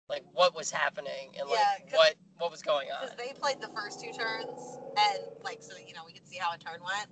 [0.10, 3.34] like what was happening and like Yeah, 'cause- what what was going on because they
[3.34, 6.58] played the first two turns and like so you know we could see how a
[6.58, 7.10] turn went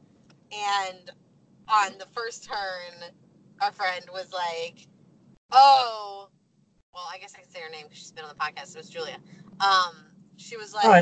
[0.51, 1.11] and
[1.67, 3.11] on the first turn
[3.61, 4.87] our friend was like
[5.51, 6.29] oh
[6.93, 8.79] well i guess i can say her name because she's been on the podcast so
[8.79, 9.17] was julia
[9.61, 9.95] um
[10.37, 11.01] she was like Oh, I-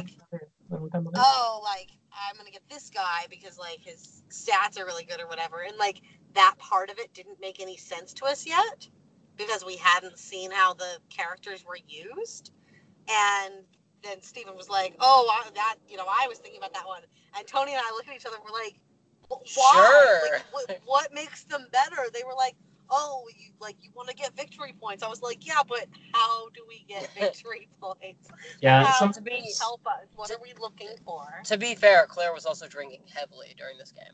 [0.71, 1.19] I'm done with it.
[1.19, 1.89] oh, like
[2.29, 5.77] I'm gonna get this guy because like his stats are really good or whatever, and
[5.77, 6.01] like
[6.35, 8.87] that part of it didn't make any sense to us yet
[9.37, 12.51] because we hadn't seen how the characters were used,
[13.09, 13.53] and
[14.03, 17.03] then Stephen was like, "Oh, I, that you know, I was thinking about that one,"
[17.37, 18.79] and Tony and I look at each other, and we're like,
[19.29, 19.41] "Why?
[19.45, 20.31] Sure.
[20.31, 22.55] Like, what, what makes them better?" They were like.
[22.89, 25.03] Oh, you like you want to get victory points?
[25.03, 28.29] I was like, yeah, but how do we get victory points?
[28.61, 30.07] Yeah, how some, do they help us?
[30.15, 31.23] What are we looking for?
[31.45, 34.13] to be fair claire was also drinking heavily during this game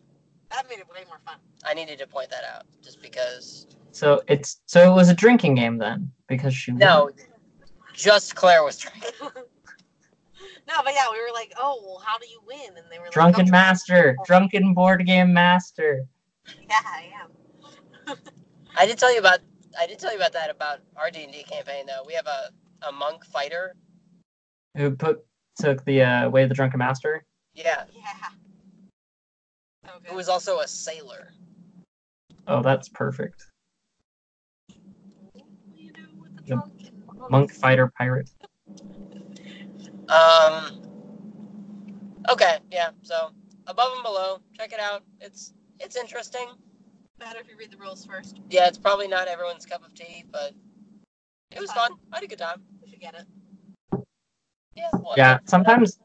[0.52, 1.36] That made it way more fun.
[1.66, 5.56] i needed to point that out just because so it's so it was a drinking
[5.56, 7.10] game then because she no
[7.94, 9.12] just claire was drinking
[10.68, 12.78] No, but yeah, we were like, oh, well, how do you win?
[12.78, 16.06] And they were drunken like, oh, master, drunken board game master.
[16.70, 18.18] Yeah, I am.
[18.78, 19.40] I did tell you about
[19.80, 22.50] i did tell you about that about our d&d campaign though we have a,
[22.88, 23.76] a monk fighter
[24.78, 25.26] Who put
[25.58, 27.26] took the uh, way of the drunken master?
[27.54, 28.30] yeah Yeah.
[29.86, 30.10] So good.
[30.12, 31.34] who was also a sailor
[32.48, 33.46] Oh, that's perfect.
[35.76, 36.62] You do with the The
[37.30, 38.28] Monk fighter pirate.
[40.10, 40.82] Um.
[42.28, 42.90] Okay, yeah.
[43.04, 43.30] So
[43.68, 45.04] above and below, check it out.
[45.22, 46.48] It's it's interesting.
[47.20, 48.40] Better if you read the rules first.
[48.50, 50.54] Yeah, it's probably not everyone's cup of tea, but
[51.52, 51.90] it was Fun.
[51.92, 52.00] fun.
[52.14, 52.62] I had a good time.
[52.82, 53.26] You should get it.
[54.76, 54.90] Yeah.
[54.94, 56.00] well, Yeah, sometimes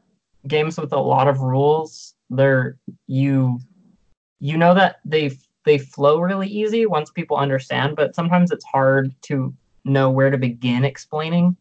[0.48, 3.60] games with a lot of rules, they're you
[4.40, 5.30] you know that they
[5.64, 10.38] they flow really easy once people understand, but sometimes it's hard to know where to
[10.38, 11.56] begin explaining.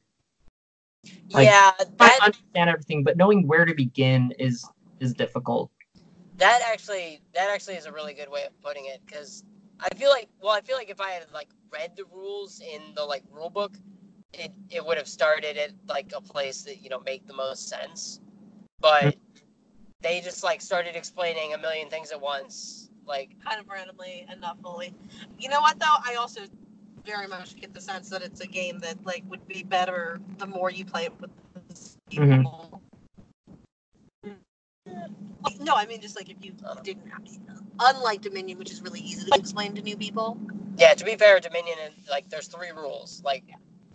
[1.29, 4.67] like- yeah, I understand everything, but knowing where to begin is
[4.99, 5.69] is difficult.
[6.37, 9.43] That actually that actually is a really good way of putting it because
[9.79, 12.81] I feel like well I feel like if I had like read the rules in
[12.95, 13.73] the like rule book,
[14.33, 17.69] it it would have started at like a place that you know make the most
[17.69, 18.19] sense,
[18.79, 19.15] but
[20.01, 22.89] they just like started explaining a million things at once.
[23.05, 24.93] Like Kind of randomly and not fully.
[25.37, 25.95] You know what, though?
[26.05, 26.41] I also
[27.05, 30.45] very much get the sense that it's a game that like would be better the
[30.45, 31.31] more you play it with
[32.11, 32.37] mm-hmm.
[32.37, 32.69] people.
[32.71, 32.81] Like,
[35.59, 36.53] No, I mean just like if you
[36.83, 37.23] didn't have
[37.79, 40.37] unlike Dominion, which is really easy to explain to new people.
[40.77, 43.43] yeah, to be fair, Dominion and like there's three rules like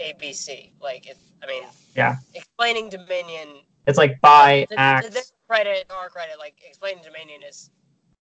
[0.01, 0.73] A B C.
[0.81, 1.63] Like if I mean
[1.95, 2.17] Yeah.
[2.35, 3.49] explaining Dominion
[3.87, 5.13] It's like buy, to, to act.
[5.13, 7.71] their credit, or credit, like explaining Dominion is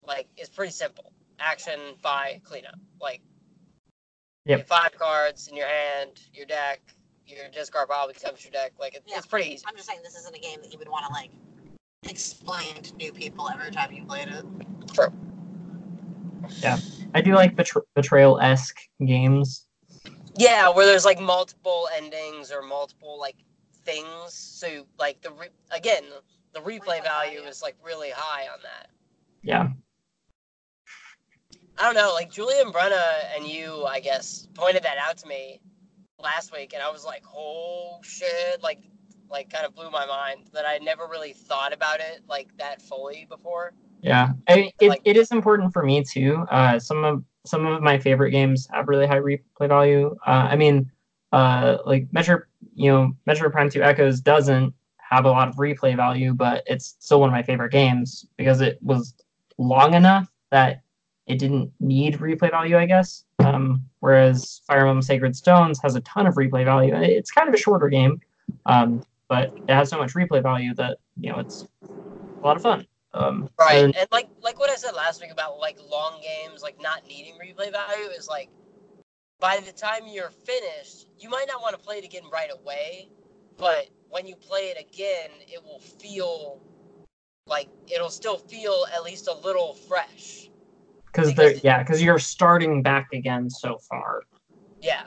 [0.06, 1.12] like is pretty simple.
[1.39, 2.76] Action, buy, cleanup.
[3.02, 3.21] Like
[4.45, 4.58] Yep.
[4.58, 6.82] you have five cards in your hand, your deck,
[7.28, 8.74] your discard pile becomes your deck.
[8.80, 9.17] Like it, Yeah.
[9.17, 9.63] it's pretty easy.
[9.67, 11.30] I'm just saying this isn't a game that you would want to like
[12.10, 14.44] explain to new people every time you played it.
[14.94, 15.12] True.
[16.62, 16.78] Yeah,
[17.14, 19.68] I do like betr- betrayal esque games.
[20.36, 23.36] Yeah, where there's like multiple endings or multiple like
[23.86, 24.34] things.
[24.34, 26.04] So like the re- again,
[26.54, 28.90] the replay value is like really high on that.
[29.44, 29.70] Yeah.
[31.78, 35.62] I don't know, like Julian Brenna and you, I guess, pointed that out to me
[36.20, 38.80] last week, and I was like, "Oh shit!" Like,
[39.32, 42.82] like kind of blew my mind that I never really thought about it like that
[42.82, 43.74] fully before.
[44.02, 46.46] Yeah, I mean, it, Like- it is important for me too.
[46.50, 50.15] Uh, some of some of my favorite games have really high replay value.
[50.28, 50.91] Uh, I mean,
[51.32, 52.44] uh, like Metroid,
[52.76, 56.96] you know, Metroid Prime Two Echoes doesn't have a lot of replay value, but it's
[57.00, 59.15] still one of my favorite games because it was
[59.58, 60.82] long enough that
[61.28, 63.24] it didn't need replay value, I guess.
[63.39, 66.94] Um, whereas Fire Emblem Sacred Stones has a ton of replay value.
[66.94, 68.22] and It's kind of a shorter game,
[68.65, 71.65] um, but it has so much replay value that you know it's
[72.44, 72.86] a lot of fun.
[73.13, 76.62] Um, Right, and- and like like what I said last week about like long games,
[76.62, 78.50] like not needing replay value is like
[79.39, 83.08] by the time you're finished, you might not want to play it again right away,
[83.58, 86.62] but when you play it again, it will feel
[87.48, 90.50] like it'll still feel at least a little fresh.
[91.06, 94.24] Because Because they're yeah, because you're starting back again so far.
[94.82, 95.06] Yeah.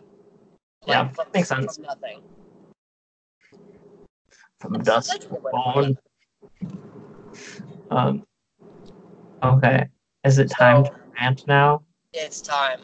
[0.86, 1.78] Yeah, from, makes sense.
[1.78, 2.22] Nothing.
[4.64, 5.96] From dust That's a good way to.
[7.90, 8.24] Um.
[9.42, 9.86] Okay,
[10.24, 11.82] is it time to rant now?
[12.14, 12.80] It's time.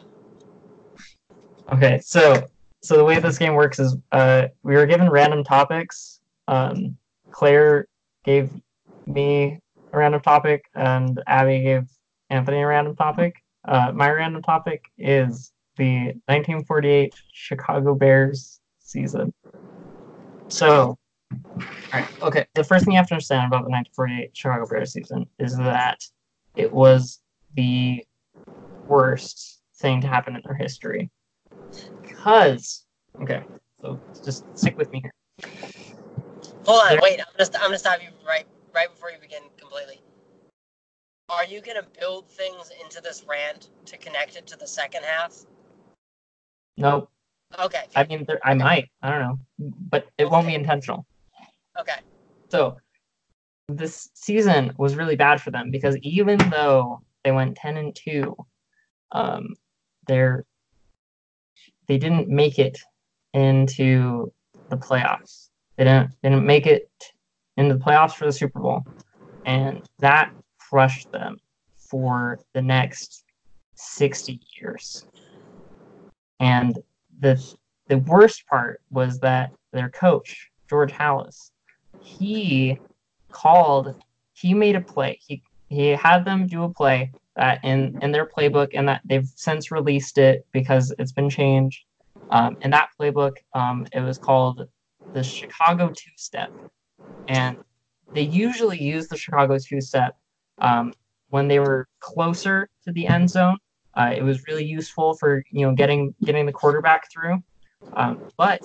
[1.73, 2.47] Okay, so
[2.83, 6.19] so the way this game works is uh we were given random topics.
[6.47, 6.97] Um,
[7.31, 7.87] Claire
[8.25, 8.51] gave
[9.07, 9.59] me
[9.91, 11.87] a random topic, and Abby gave
[12.29, 13.35] Anthony a random topic.
[13.67, 19.33] Uh, my random topic is the 1948 Chicago Bears season.
[20.47, 20.97] So,
[21.31, 22.45] all right, okay.
[22.55, 25.99] The first thing you have to understand about the 1948 Chicago Bears season is that
[26.55, 27.19] it was
[27.55, 28.03] the
[28.87, 31.09] worst thing to happen in their history.
[32.01, 32.85] Because,
[33.21, 33.43] okay,
[33.81, 35.11] so just stick with me here.
[36.65, 37.19] Hold on, There- wait.
[37.19, 40.01] I'm gonna, st- I'm gonna stop you right right before you begin completely.
[41.29, 45.33] Are you gonna build things into this rant to connect it to the second half?
[46.77, 47.09] Nope.
[47.59, 47.83] Okay.
[47.95, 48.89] I mean, there, I might.
[49.01, 49.39] I don't know,
[49.89, 51.05] but it won't be intentional.
[51.79, 51.99] Okay.
[52.49, 52.77] So
[53.69, 58.35] this season was really bad for them because even though they went 10 and 2,
[59.11, 59.55] um,
[60.07, 60.45] they're
[61.87, 62.77] they didn't make it
[63.33, 64.31] into
[64.69, 65.49] the playoffs.
[65.77, 66.89] They didn't they didn't make it
[67.57, 68.85] into the playoffs for the Super Bowl,
[69.45, 71.37] and that crushed them
[71.75, 73.23] for the next
[73.75, 75.05] 60 years.
[76.39, 76.77] And
[77.19, 77.43] the
[77.87, 81.51] the worst part was that their coach George Halas
[82.01, 82.79] he
[83.31, 83.95] called
[84.33, 85.19] he made a play.
[85.25, 89.27] He he had them do a play that in in their playbook and that they've
[89.35, 91.85] since released it because it's been changed.
[92.29, 94.67] Um, in that playbook um, it was called
[95.13, 96.49] the chicago two step
[97.27, 97.57] and
[98.13, 100.15] they usually use the chicago two step
[100.59, 100.93] um,
[101.29, 103.57] when they were closer to the end zone.
[103.95, 107.41] Uh, it was really useful for you know getting getting the quarterback through.
[107.93, 108.61] Um, but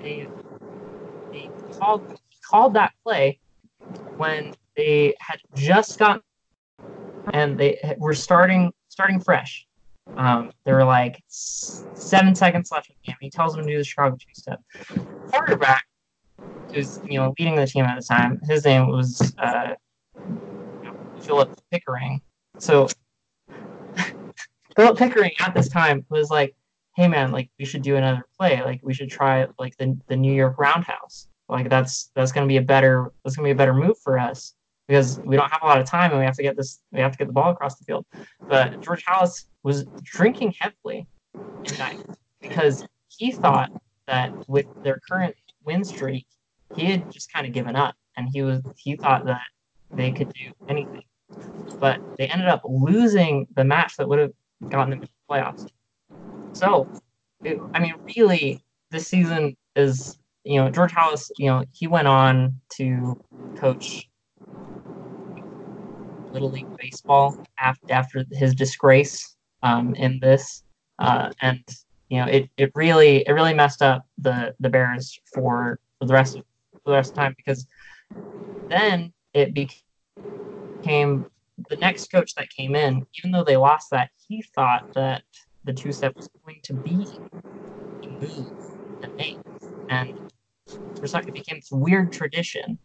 [0.00, 0.26] they
[1.32, 3.38] they called called that play
[4.16, 6.22] when they had just gotten
[7.32, 9.66] and they were starting starting fresh.
[10.16, 13.16] Um, there were like seven seconds left in the game.
[13.20, 14.60] He tells them to do the Chicago two step.
[15.30, 15.84] Quarterback,
[16.72, 19.74] who's you know leading the team at the time, his name was uh,
[21.20, 22.20] Philip Pickering.
[22.58, 22.88] So
[24.76, 26.54] Philip Pickering at this time was like,
[26.96, 28.62] "Hey man, like we should do another play.
[28.62, 31.28] Like we should try like the the New York Roundhouse.
[31.48, 34.54] Like that's that's gonna be a better that's gonna be a better move for us
[34.88, 37.00] because we don't have a lot of time and we have to get this we
[37.00, 38.06] have to get the ball across the field."
[38.48, 41.06] But George Halas was drinking heavily
[41.76, 41.96] that
[42.40, 43.70] because he thought
[44.06, 46.26] that with their current win streak,
[46.74, 49.42] he had just kind of given up and he was he thought that
[49.90, 51.02] they could do anything.
[51.78, 54.32] But they ended up losing the match that would have
[54.70, 55.68] gotten them to the playoffs.
[56.56, 56.88] So,
[57.44, 62.08] it, I mean, really, this season is, you know, George Hollis, you know, he went
[62.08, 63.20] on to
[63.58, 64.08] coach
[66.32, 70.62] Little League Baseball after, after his disgrace um, in this.
[70.98, 71.62] Uh, and,
[72.08, 76.14] you know, it, it really it really messed up the, the Bears for, for the
[76.14, 77.66] rest of for the rest of time because
[78.70, 81.26] then it became
[81.68, 85.22] the next coach that came in, even though they lost that, he thought that
[85.66, 87.06] the two step was going to be
[88.04, 88.46] a move
[89.02, 89.36] to make.
[89.90, 90.16] And
[91.02, 92.78] it became this weird tradition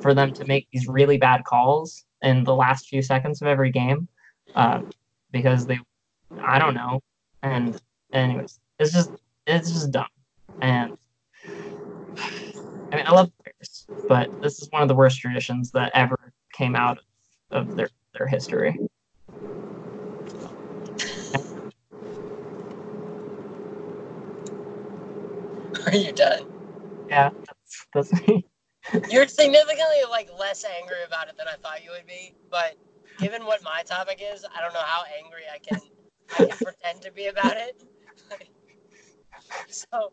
[0.00, 3.70] for them to make these really bad calls in the last few seconds of every
[3.70, 4.06] game
[4.54, 4.82] uh,
[5.32, 5.78] because they,
[6.42, 7.00] I don't know.
[7.42, 7.80] And,
[8.12, 9.10] anyways, it's just,
[9.46, 10.06] it's just dumb.
[10.60, 10.96] And
[12.16, 16.18] I mean, I love players, But this is one of the worst traditions that ever
[16.52, 16.98] came out
[17.50, 18.78] of their, their history.
[25.86, 26.46] Are you done?
[27.08, 28.46] Yeah, that's, that's me.
[29.10, 32.76] You're significantly like less angry about it than I thought you would be, but
[33.18, 35.80] given what my topic is, I don't know how angry I can
[36.38, 37.82] I can pretend to be about it.
[39.68, 40.12] so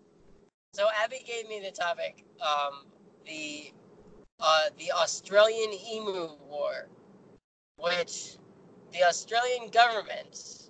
[0.73, 2.85] so Abby gave me the topic, um,
[3.27, 3.71] the
[4.39, 6.87] uh, the Australian Emu War,
[7.77, 8.37] which
[8.91, 10.69] the Australian government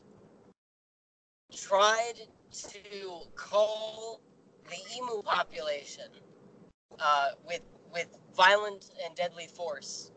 [1.56, 4.20] tried to cull
[4.74, 6.10] the emu population
[7.00, 7.62] uh, with
[7.94, 10.12] with violent and deadly force.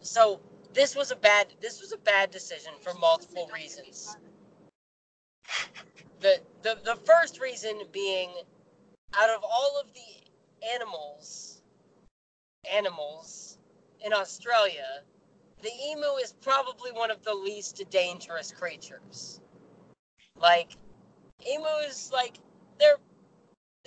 [0.00, 0.40] So
[0.72, 4.16] this was a bad this was a bad decision for multiple reasons.
[6.20, 8.30] The the the first reason being
[9.14, 11.62] out of all of the animals
[12.72, 13.58] animals
[14.04, 15.02] in Australia,
[15.62, 19.40] the emu is probably one of the least dangerous creatures.
[20.38, 20.76] Like
[21.40, 22.38] emus like
[22.78, 22.98] they're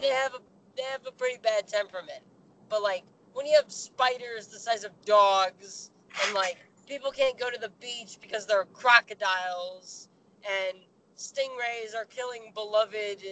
[0.01, 0.39] they have a
[0.75, 2.21] they have a pretty bad temperament.
[2.69, 5.91] But like when you have spiders the size of dogs
[6.25, 10.09] and like people can't go to the beach because there are crocodiles
[10.43, 10.77] and
[11.17, 13.23] stingrays are killing beloved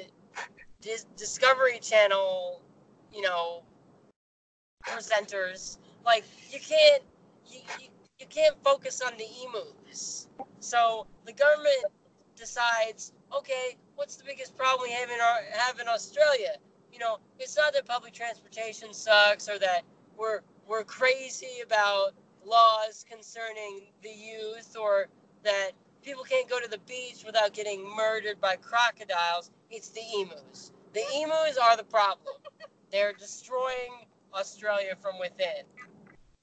[0.82, 2.61] Dis- Discovery Channel,
[3.13, 3.63] you know,
[4.86, 5.78] presenters.
[6.05, 7.03] Like you can't
[7.49, 7.88] you, you,
[8.20, 10.28] you can't focus on the emus.
[10.59, 11.86] So the government
[12.36, 16.56] decides, okay, what's the biggest problem we have in our have in Australia?
[16.93, 19.82] You know, it's not that public transportation sucks or that
[20.18, 22.12] we're we're crazy about
[22.45, 25.08] laws concerning the youth or
[25.43, 25.72] that
[26.04, 29.52] people can't go to the beach without getting murdered by crocodiles.
[29.70, 30.72] It's the emus.
[30.93, 32.36] The emus are the problem.
[32.91, 35.64] They're destroying Australia from within.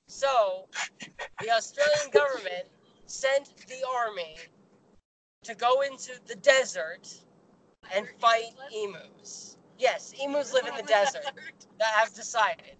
[0.08, 0.66] So,
[1.40, 2.66] the Australian government
[3.06, 4.36] sent the army
[5.44, 7.08] to go into the desert
[7.94, 9.56] and fight emus.
[9.78, 11.24] Yes, emus live in the desert.
[11.78, 12.76] That I've decided.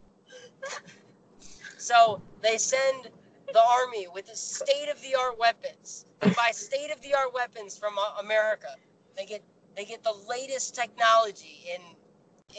[1.78, 3.11] So they send
[3.52, 6.07] the army with the state of the art weapons.
[6.22, 8.68] And by state of the art weapons from uh, America,
[9.16, 9.42] they get
[9.76, 11.82] they get the latest technology in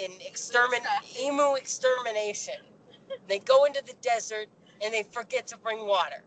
[0.03, 0.85] in extermin
[1.19, 2.55] emu extermination.
[3.27, 4.47] They go into the desert
[4.81, 6.23] and they forget to bring water.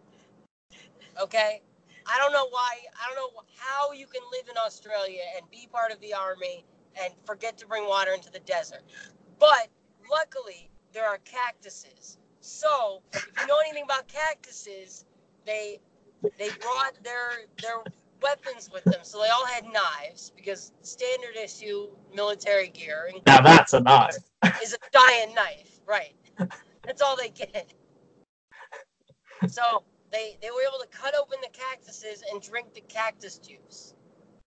[1.20, 1.60] Okay?
[2.09, 2.78] I don't know why.
[2.94, 6.64] I don't know how you can live in Australia and be part of the army
[7.02, 8.82] and forget to bring water into the desert.
[9.38, 9.68] But
[10.11, 12.18] luckily, there are cactuses.
[12.40, 15.04] So, if you know anything about cactuses,
[15.46, 15.80] they
[16.38, 17.76] they brought their their
[18.22, 19.00] weapons with them.
[19.02, 24.16] So they all had knives because standard issue military gear Now that's a knife.
[24.62, 26.14] is a giant knife, right?
[26.84, 27.72] That's all they get.
[29.48, 33.94] So they they were able to cut open the cactuses and drink the cactus juice.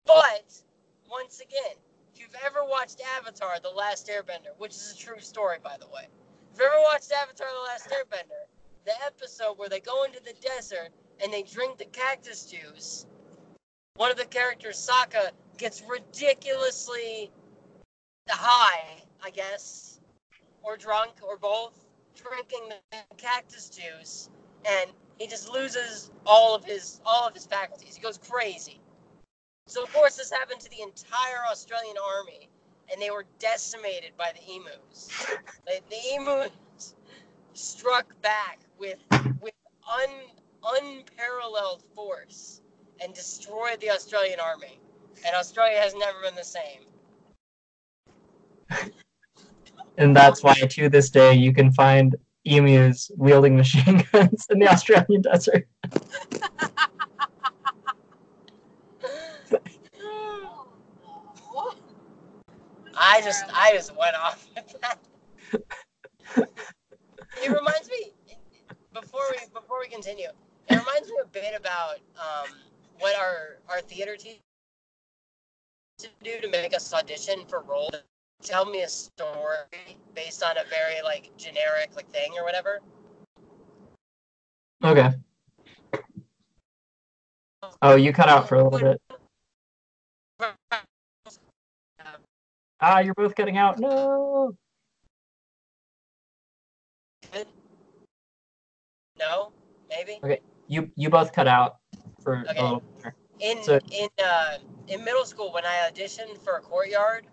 [0.06, 0.62] But
[1.08, 1.76] once again,
[2.12, 5.86] if you've ever watched Avatar: The Last Airbender, which is a true story by the
[5.88, 6.08] way,
[6.52, 8.46] if you've ever watched Avatar: The Last Airbender,
[8.84, 10.90] the episode where they go into the desert
[11.22, 13.06] and they drink the cactus juice,
[13.96, 17.30] one of the characters, Sokka, gets ridiculously
[18.28, 20.00] high, I guess,
[20.62, 21.84] or drunk, or both,
[22.14, 24.30] drinking the cactus juice,
[24.64, 24.90] and
[25.20, 27.94] he just loses all of his all of his faculties.
[27.94, 28.80] He goes crazy.
[29.66, 32.48] So of course this happened to the entire Australian army,
[32.90, 35.10] and they were decimated by the emus.
[35.66, 36.94] The, the emus
[37.52, 38.98] struck back with
[39.42, 39.52] with
[39.86, 40.10] un,
[40.64, 42.62] unparalleled force
[43.02, 44.80] and destroyed the Australian army.
[45.26, 46.80] And Australia has never been the same.
[49.98, 52.16] And that's why to this day you can find
[52.50, 55.66] emus wielding machine guns in the Australian desert.
[63.02, 64.98] I just I just went off with that.
[67.42, 68.12] It reminds me
[68.92, 70.28] before we before we continue,
[70.68, 72.54] it reminds me a bit about um,
[72.98, 74.36] what our our theater team
[75.98, 77.90] to do to make us audition for roles.
[78.42, 82.80] Tell me a story based on a very like generic like thing or whatever.
[84.82, 85.10] Okay.
[87.82, 89.00] Oh, you cut out for a little bit.
[92.80, 93.78] Ah, you're both cutting out.
[93.78, 94.56] No.
[99.18, 99.52] No,
[99.90, 100.18] maybe.
[100.24, 101.76] Okay, you you both cut out
[102.22, 102.58] for Okay.
[102.58, 103.14] a little bit.
[103.38, 107.26] in So- in uh, in middle school when I auditioned for a courtyard,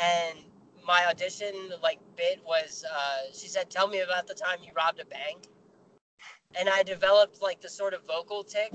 [0.00, 0.38] and
[0.86, 5.00] my audition like bit was uh, she said, "Tell me about the time you robbed
[5.00, 5.48] a bank,"
[6.58, 8.72] and I developed like the sort of vocal tick,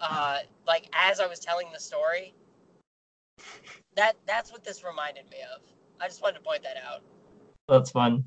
[0.00, 2.34] uh, like as I was telling the story.
[3.96, 5.62] That that's what this reminded me of.
[6.00, 7.02] I just wanted to point that out.
[7.68, 8.24] That's fun.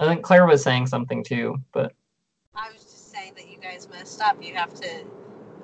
[0.00, 1.92] I think Claire was saying something too, but
[2.54, 4.42] I was just saying that you guys messed up.
[4.42, 4.88] You have to,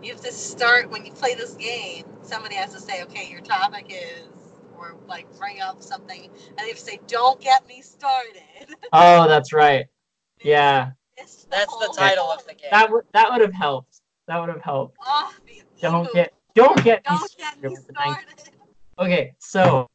[0.02, 2.04] you have to start when you play this game.
[2.22, 4.43] Somebody has to say, okay, your topic is,
[4.84, 8.42] or like bring up something, and they have to say, don't get me started.
[8.92, 9.86] oh, that's right.
[10.42, 12.40] Yeah, It's That's the title point.
[12.40, 12.68] of the game.
[12.70, 14.00] that would that would have helped.
[14.28, 14.96] That would have helped.
[15.00, 15.32] Oh,
[15.80, 18.18] Don't get don't get me don't me started with the bank.
[18.20, 18.50] started.
[18.98, 19.86] Okay, so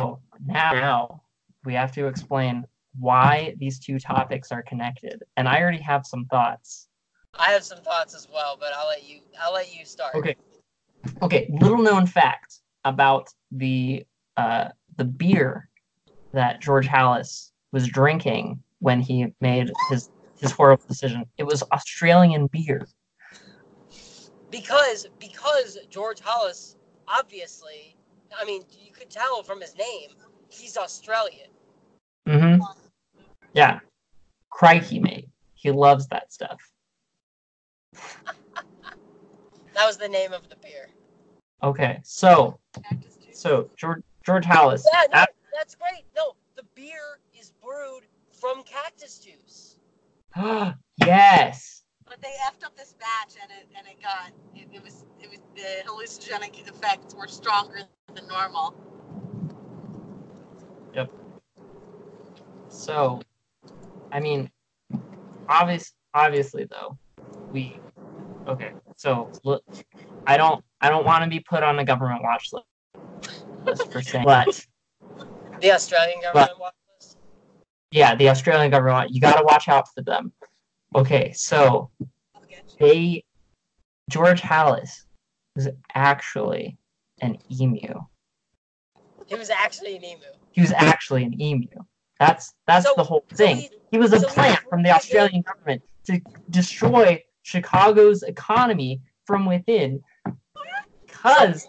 [0.00, 1.22] now, now
[1.64, 2.64] we have to explain
[2.98, 5.22] why these two topics are connected.
[5.36, 6.88] And I already have some thoughts.
[7.38, 9.20] I have some thoughts as well, but I'll let you.
[9.40, 10.14] I'll let you start.
[10.14, 10.36] Okay.
[11.22, 14.06] Okay, little known fact about the
[14.36, 15.68] uh, the beer
[16.32, 20.08] that George Halas was drinking when he made his
[20.40, 21.26] his horrible decision.
[21.36, 22.86] It was Australian beer.
[24.50, 26.76] Because because George Hollis,
[27.08, 27.96] obviously,
[28.38, 30.10] I mean, you could tell from his name,
[30.48, 31.50] he's Australian.
[32.28, 32.62] Mm-hmm.
[33.52, 33.80] Yeah.
[34.50, 35.28] Crikey, mate.
[35.54, 36.60] He loves that stuff.
[39.76, 40.88] That was the name of the beer.
[41.62, 42.58] Okay, so
[43.32, 44.84] so George George Halas.
[44.92, 46.04] Yeah, no, at- that's great.
[46.14, 49.78] No, the beer is brewed from cactus juice.
[51.04, 51.82] yes.
[52.06, 55.30] But they effed up this batch, and it and it got it, it was it
[55.30, 57.80] was the hallucinogenic effects were stronger
[58.14, 58.74] than normal.
[60.94, 61.10] Yep.
[62.68, 63.20] So,
[64.12, 64.50] I mean,
[65.48, 66.96] obvious, obviously though,
[67.50, 67.80] we
[68.46, 68.72] okay.
[68.96, 69.62] So look,
[70.26, 74.24] I don't, I don't want to be put on a government watch list for saying,
[74.24, 74.64] but
[75.60, 77.18] The Australian government watch list.
[77.90, 80.32] yeah, the Australian government, you got to watch out for them.
[80.94, 81.90] Okay, so
[82.34, 82.86] I'll get you.
[82.86, 83.24] they,
[84.10, 84.90] George Halas
[85.54, 86.78] was actually
[87.20, 87.94] an emu.
[89.26, 90.22] He was actually an emu.
[90.52, 91.66] He was actually an emu.
[92.20, 93.56] That's that's So- the whole So thing.
[93.56, 96.20] he- He was a So plant from the Australian government to
[96.50, 100.02] destroy Chicago's economy from within
[101.06, 101.68] because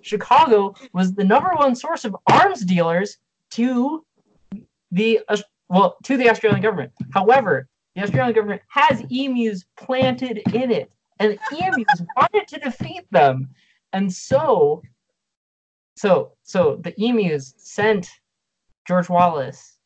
[0.00, 3.18] Chicago was the number one source of arms dealers
[3.50, 4.06] to
[4.90, 6.92] the Aus- well to the Australian government.
[7.12, 13.04] However, the Australian government has emus planted in it, and the emus wanted to defeat
[13.10, 13.50] them,
[13.92, 14.80] and so
[15.94, 18.08] so so the emus sent
[18.86, 19.76] George Wallace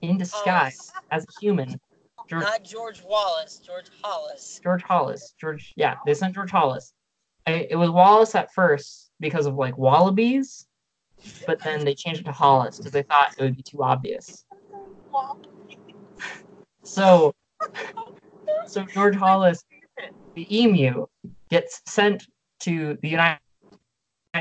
[0.00, 1.00] in disguise oh.
[1.10, 1.78] as a human.
[2.28, 4.60] George Not George Wallace, George Hollis.
[4.62, 5.34] George Hollis.
[5.40, 6.92] George, yeah, they sent George Hollis.
[7.46, 10.66] I, it was Wallace at first because of like wallabies,
[11.46, 14.44] but then they changed it to Hollis because they thought it would be too obvious.
[16.82, 17.32] So,
[18.66, 19.64] so George Hollis,
[20.34, 21.06] the emu,
[21.48, 22.26] gets sent
[22.60, 23.38] to the United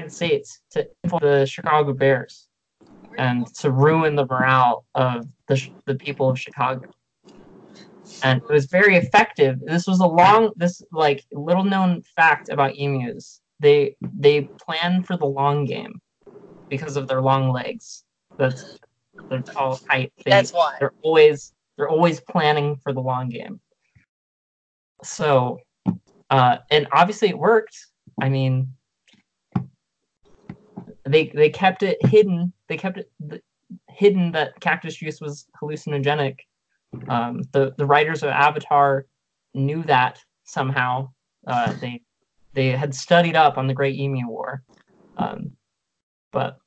[0.07, 0.87] States to
[1.21, 2.47] the Chicago Bears
[3.17, 6.89] and to ruin the morale of the the people of Chicago.
[8.23, 9.59] And it was very effective.
[9.65, 13.41] This was a long, this like little known fact about emus.
[13.59, 16.01] They they plan for the long game
[16.69, 18.03] because of their long legs.
[18.37, 18.79] That's
[19.29, 20.11] their tall height.
[20.23, 20.77] They, That's why.
[20.79, 23.59] they're always they're always planning for the long game.
[25.03, 25.59] So,
[26.29, 27.77] uh, and obviously it worked.
[28.21, 28.73] I mean,
[31.07, 32.53] they they kept it hidden.
[32.67, 33.43] They kept it
[33.89, 36.39] hidden that cactus juice was hallucinogenic.
[37.07, 39.05] Um, the the writers of Avatar
[39.53, 41.09] knew that somehow.
[41.47, 42.01] Uh, they
[42.53, 44.63] they had studied up on the Great Emu War.
[45.17, 45.51] Um,
[46.31, 46.57] but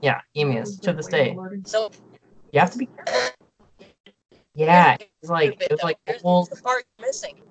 [0.00, 1.36] yeah, emus to this day.
[1.64, 1.90] So
[2.52, 3.32] You have to be careful.
[4.54, 6.50] Yeah, it's like it's like Here's old.
[6.50, 7.42] the part you're missing.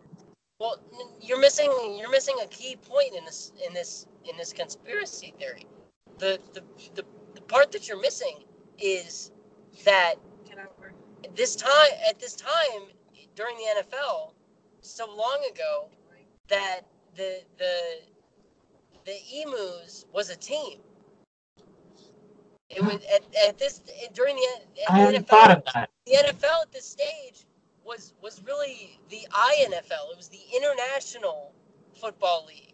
[0.59, 0.79] Well,
[1.21, 5.67] you're missing you're missing a key point in this in this in this conspiracy theory.
[6.17, 6.63] The the
[6.95, 7.03] the,
[7.33, 8.43] the part that you're missing
[8.79, 9.31] is
[9.83, 10.15] that
[10.47, 10.93] Get over.
[11.35, 12.83] This time at this time
[13.35, 14.33] during the NFL
[14.81, 15.89] so long ago
[16.47, 16.81] that
[17.15, 17.99] the the
[19.05, 20.79] the emus was a team.
[22.69, 23.81] It was at, at this
[24.13, 25.89] during the, at I the NFL thought of that.
[26.05, 27.45] the NFL at this stage
[27.85, 30.11] was was really the INFL.
[30.11, 31.53] It was the International
[31.99, 32.73] Football League.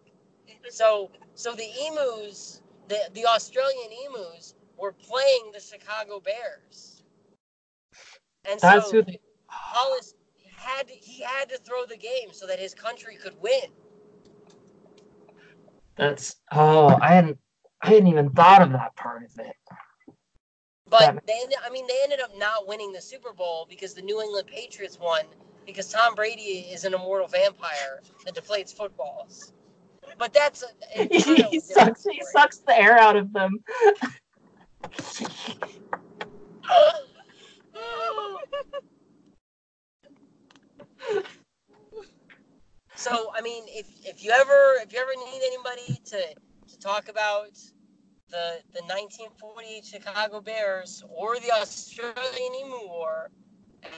[0.69, 6.90] So so the emus, the the Australian emus, were playing the Chicago Bears.
[8.51, 10.15] And That's so they, Hollis
[10.57, 13.71] had to, he had to throw the game so that his country could win.
[15.95, 17.37] that's oh I hadn't
[17.81, 19.55] I hadn't even thought of that part of it.
[20.89, 23.93] But That- they, ended, I mean, they ended up not winning the Super Bowl because
[23.93, 25.23] the New England Patriots won
[25.65, 29.53] because Tom Brady is an immortal vampire that deflates footballs.
[30.17, 31.03] But that's a,
[31.49, 32.03] he sucks.
[32.03, 33.63] He sucks the air out of them.
[43.01, 46.35] So I mean, if if you ever if you ever need anybody to
[46.67, 47.53] to talk about
[48.29, 53.31] the the 1948 Chicago Bears or the Australian Emu War
[53.81, 53.93] and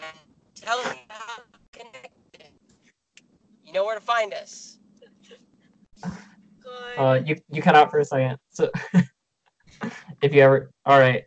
[0.56, 2.48] tell me how connected,
[3.66, 4.78] you know where to find us.
[6.98, 8.38] Uh, you you cut out for a second.
[8.52, 8.72] So
[10.22, 11.26] if you ever, all right,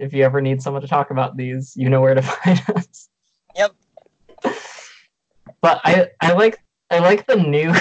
[0.00, 3.08] if you ever need someone to talk about these, you know where to find us.
[3.56, 3.74] Yep.
[5.60, 6.58] But I I like
[6.90, 7.72] I like the new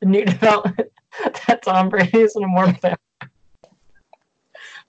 [0.00, 0.90] the new development
[1.46, 2.96] that Tom Brady is an immortal vampire.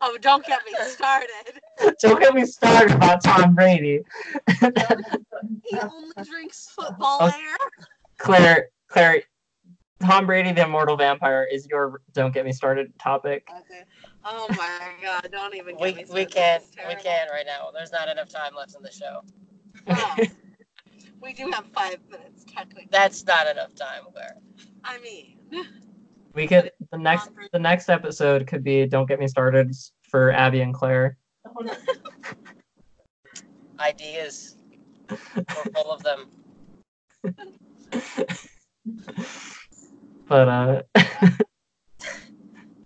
[0.02, 1.60] oh, don't get me started.
[2.02, 4.02] Don't get me started about Tom Brady.
[4.62, 7.26] He only drinks football Oh.
[7.28, 7.58] air.
[8.18, 9.24] Claire, Claire,
[10.02, 13.48] Tom Brady, the immortal vampire, is your don't get me started topic.
[13.52, 13.84] Okay.
[14.30, 15.30] Oh my god!
[15.32, 17.70] Don't even get We, me we can't we can't right now.
[17.74, 19.22] There's not enough time left in the show.
[19.88, 20.16] Oh.
[21.22, 22.90] we do have five minutes technically.
[22.92, 24.36] That's not enough time, Claire.
[24.84, 25.38] I mean,
[26.34, 29.74] We could the next the next episode could be don't get me started
[30.04, 31.16] for Abby and Claire.
[33.80, 34.58] Ideas.
[35.10, 35.18] We're
[35.74, 36.28] full of them.
[40.28, 40.82] But uh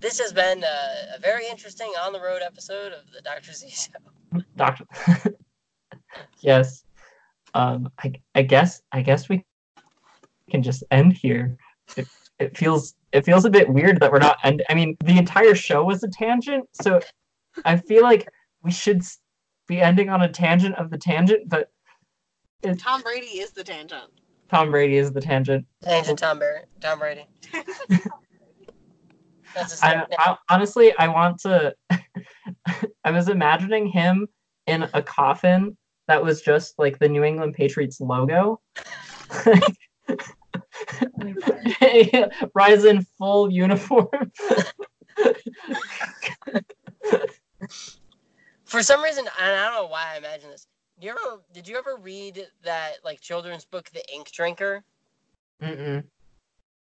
[0.01, 3.53] This has been a, a very interesting on the road episode of the Dr.
[3.53, 3.69] Z
[4.33, 4.41] Show.
[4.57, 4.85] Doctor
[6.39, 6.83] Yes.
[7.53, 9.45] Um I I guess I guess we
[10.49, 11.55] can just end here.
[11.95, 12.07] It
[12.39, 15.53] it feels it feels a bit weird that we're not end I mean the entire
[15.55, 16.99] show was a tangent, so
[17.63, 18.27] I feel like
[18.63, 19.03] we should
[19.67, 21.71] be ending on a tangent of the tangent, but
[22.77, 24.03] Tom Brady is the tangent.
[24.49, 25.65] Tom Brady is the tangent.
[25.81, 27.25] Tangent Tom, Bar- Tom Brady.
[29.81, 30.05] I.
[30.17, 31.75] I honestly I want to
[33.03, 34.27] I was imagining him
[34.67, 35.77] in a coffin
[36.07, 38.59] that was just like the New England Patriots logo.
[42.53, 44.07] Rise in full uniform.
[48.65, 50.67] For some reason, and I don't know why I imagine this.
[50.99, 54.83] Do you ever, did you ever read that like children's book, The Ink Drinker?
[55.61, 56.03] Mm-mm.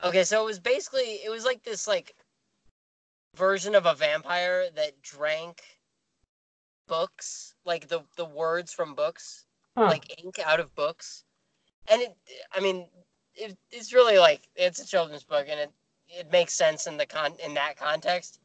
[0.02, 2.14] Okay, so it was basically it was like this like
[3.36, 5.62] version of a vampire that drank
[6.86, 9.86] books, like the the words from books, Huh.
[9.88, 11.24] like ink out of books.
[11.88, 12.16] And it
[12.52, 12.88] I mean,
[13.34, 15.70] it, it's really like it's a children's book and it
[16.08, 18.40] it makes sense in the con in that context.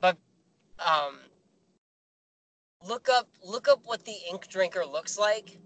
[0.00, 0.16] But
[0.78, 1.20] um
[2.84, 5.56] look up look up what the ink drinker looks like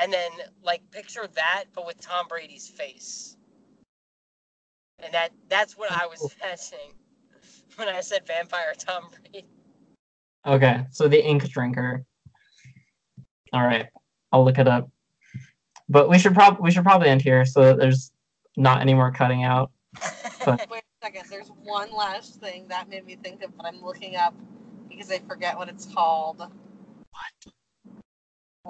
[0.00, 0.30] and then
[0.62, 3.36] like picture that but with Tom Brady's face.
[4.98, 6.94] And that that's what I was imagining
[7.76, 9.46] when I said vampire Tom Brady.
[10.46, 12.04] Okay, so the ink drinker.
[13.52, 13.86] All right,
[14.32, 14.90] I'll look it up.
[15.88, 18.12] But we should probably we should probably end here so that there's
[18.56, 19.70] not any more cutting out.
[20.46, 21.24] Wait a second.
[21.28, 24.34] There's one last thing that made me think of, but I'm looking up
[24.88, 26.38] because I forget what it's called.
[26.38, 27.52] What?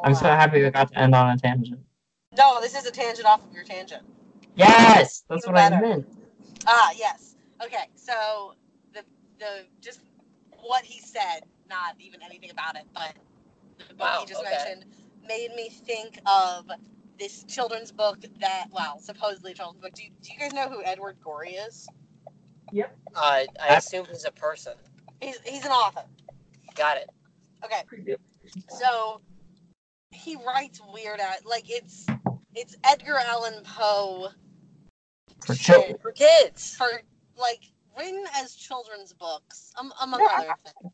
[0.05, 1.80] I'm so happy we got to end on a tangent.
[2.36, 4.03] No, this is a tangent off of your tangent.
[4.57, 6.07] Yes, that's Even what I meant.
[6.66, 7.36] Ah, yes.
[7.64, 8.55] Okay, so
[9.43, 10.01] the the just
[10.62, 13.14] what he said, not even anything about it, but
[13.88, 14.51] the book Wow, he just okay.
[14.51, 14.84] mentioned
[15.26, 16.70] made me think of
[17.18, 19.93] this children's book that, well, supposedly a children's book.
[19.95, 21.88] Do you, do you guys know who Edward Gorey is?
[23.14, 24.74] Uh, I assume he's a person.
[25.20, 26.05] He's he's an author.
[26.74, 27.11] Got it.
[27.64, 28.16] Okay,
[28.70, 29.20] so
[30.11, 32.07] he writes weird at like it's
[32.55, 34.28] it's Edgar Allan Poe
[35.45, 35.97] For shit children.
[36.01, 36.74] For kids.
[36.74, 36.88] for
[37.38, 37.61] like
[37.99, 40.93] written as children's books, um, among other things.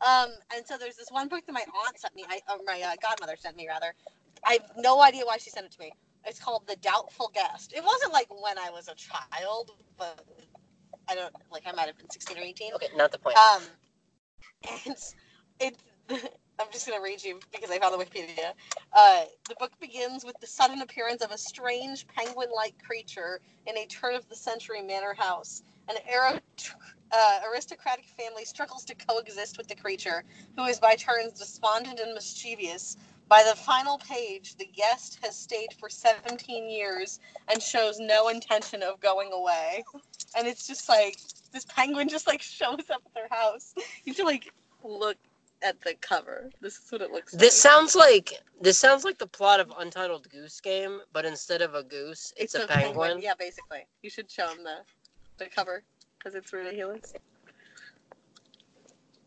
[0.00, 2.80] Um, and so there's this one book that my aunt sent me, I, or my
[2.80, 3.92] uh, godmother sent me rather.
[4.44, 5.92] I have no idea why she sent it to me.
[6.24, 7.72] It's called The Doubtful Guest.
[7.74, 10.24] It wasn't like when I was a child, but
[11.08, 12.74] I don't like I might have been 16 or 18.
[12.74, 13.36] Okay, not the point.
[13.36, 13.62] Um,
[14.86, 14.96] and
[15.60, 15.82] it's
[16.60, 18.52] I'm just gonna read you because I found the Wikipedia.
[18.92, 23.86] Uh, the book begins with the sudden appearance of a strange penguin-like creature in a
[23.86, 25.62] turn-of-the-century manor house.
[25.88, 26.40] An aro-
[27.12, 30.24] uh, aristocratic family struggles to coexist with the creature,
[30.56, 32.96] who is by turns despondent and mischievous.
[33.28, 38.82] By the final page, the guest has stayed for 17 years and shows no intention
[38.82, 39.84] of going away.
[40.36, 41.16] And it's just like
[41.52, 43.74] this penguin just like shows up at their house.
[43.76, 44.52] You have to like
[44.82, 45.16] look
[45.62, 46.50] at the cover.
[46.60, 47.40] This is what it looks like.
[47.40, 51.74] This sounds like this sounds like the plot of Untitled Goose Game, but instead of
[51.74, 53.20] a goose, it's, a, penguin.
[53.20, 53.86] Yeah, basically.
[54.02, 54.78] You should show them the
[55.40, 55.82] the cover
[56.18, 57.12] because it's ridiculous.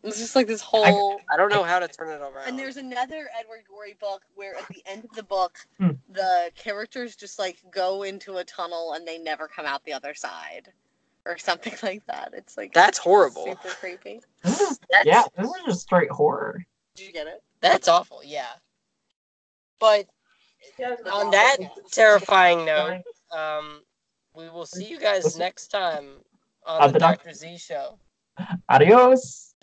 [0.04, 1.20] It's just like this whole.
[1.32, 2.46] I don't know how to turn it around.
[2.48, 5.92] And there's another Edward Gorey book where at the end of the book, Hmm.
[6.12, 10.14] the characters just like go into a tunnel and they never come out the other
[10.14, 10.70] side,
[11.26, 12.34] or something like that.
[12.34, 13.46] It's like That's horrible.
[13.46, 14.22] super creepy.
[14.44, 16.66] This is, That's, yeah, this is just straight horror.
[16.96, 17.42] Did you get it?
[17.62, 18.20] that's awful.
[18.26, 18.48] Yeah.
[19.80, 20.06] But
[21.12, 21.58] on that
[21.94, 23.02] terrifying note,
[23.32, 23.82] um,
[24.36, 26.10] we will see you guys next time
[26.66, 27.34] on the the Dr.
[27.34, 27.98] Z Show.
[28.70, 29.54] Adios.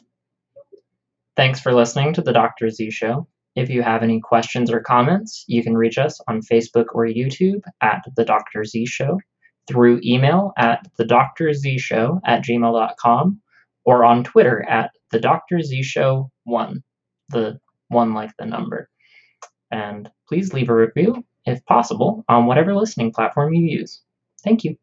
[1.37, 2.71] Thanks for listening to the Dr.
[2.71, 3.27] Z Show.
[3.57, 7.62] If you have any questions or comments, you can reach us on Facebook or YouTube
[7.81, 8.64] at The Dr.
[8.64, 9.18] Z Show,
[9.66, 11.53] through email at The Dr.
[11.53, 13.41] Z Show at gmail.com,
[13.85, 15.62] or on Twitter at The Dr.
[15.62, 16.83] Z Show 1,
[17.31, 17.59] the
[17.89, 18.89] one like the number.
[19.73, 24.03] And please leave a review, if possible, on whatever listening platform you use.
[24.43, 24.76] Thank you.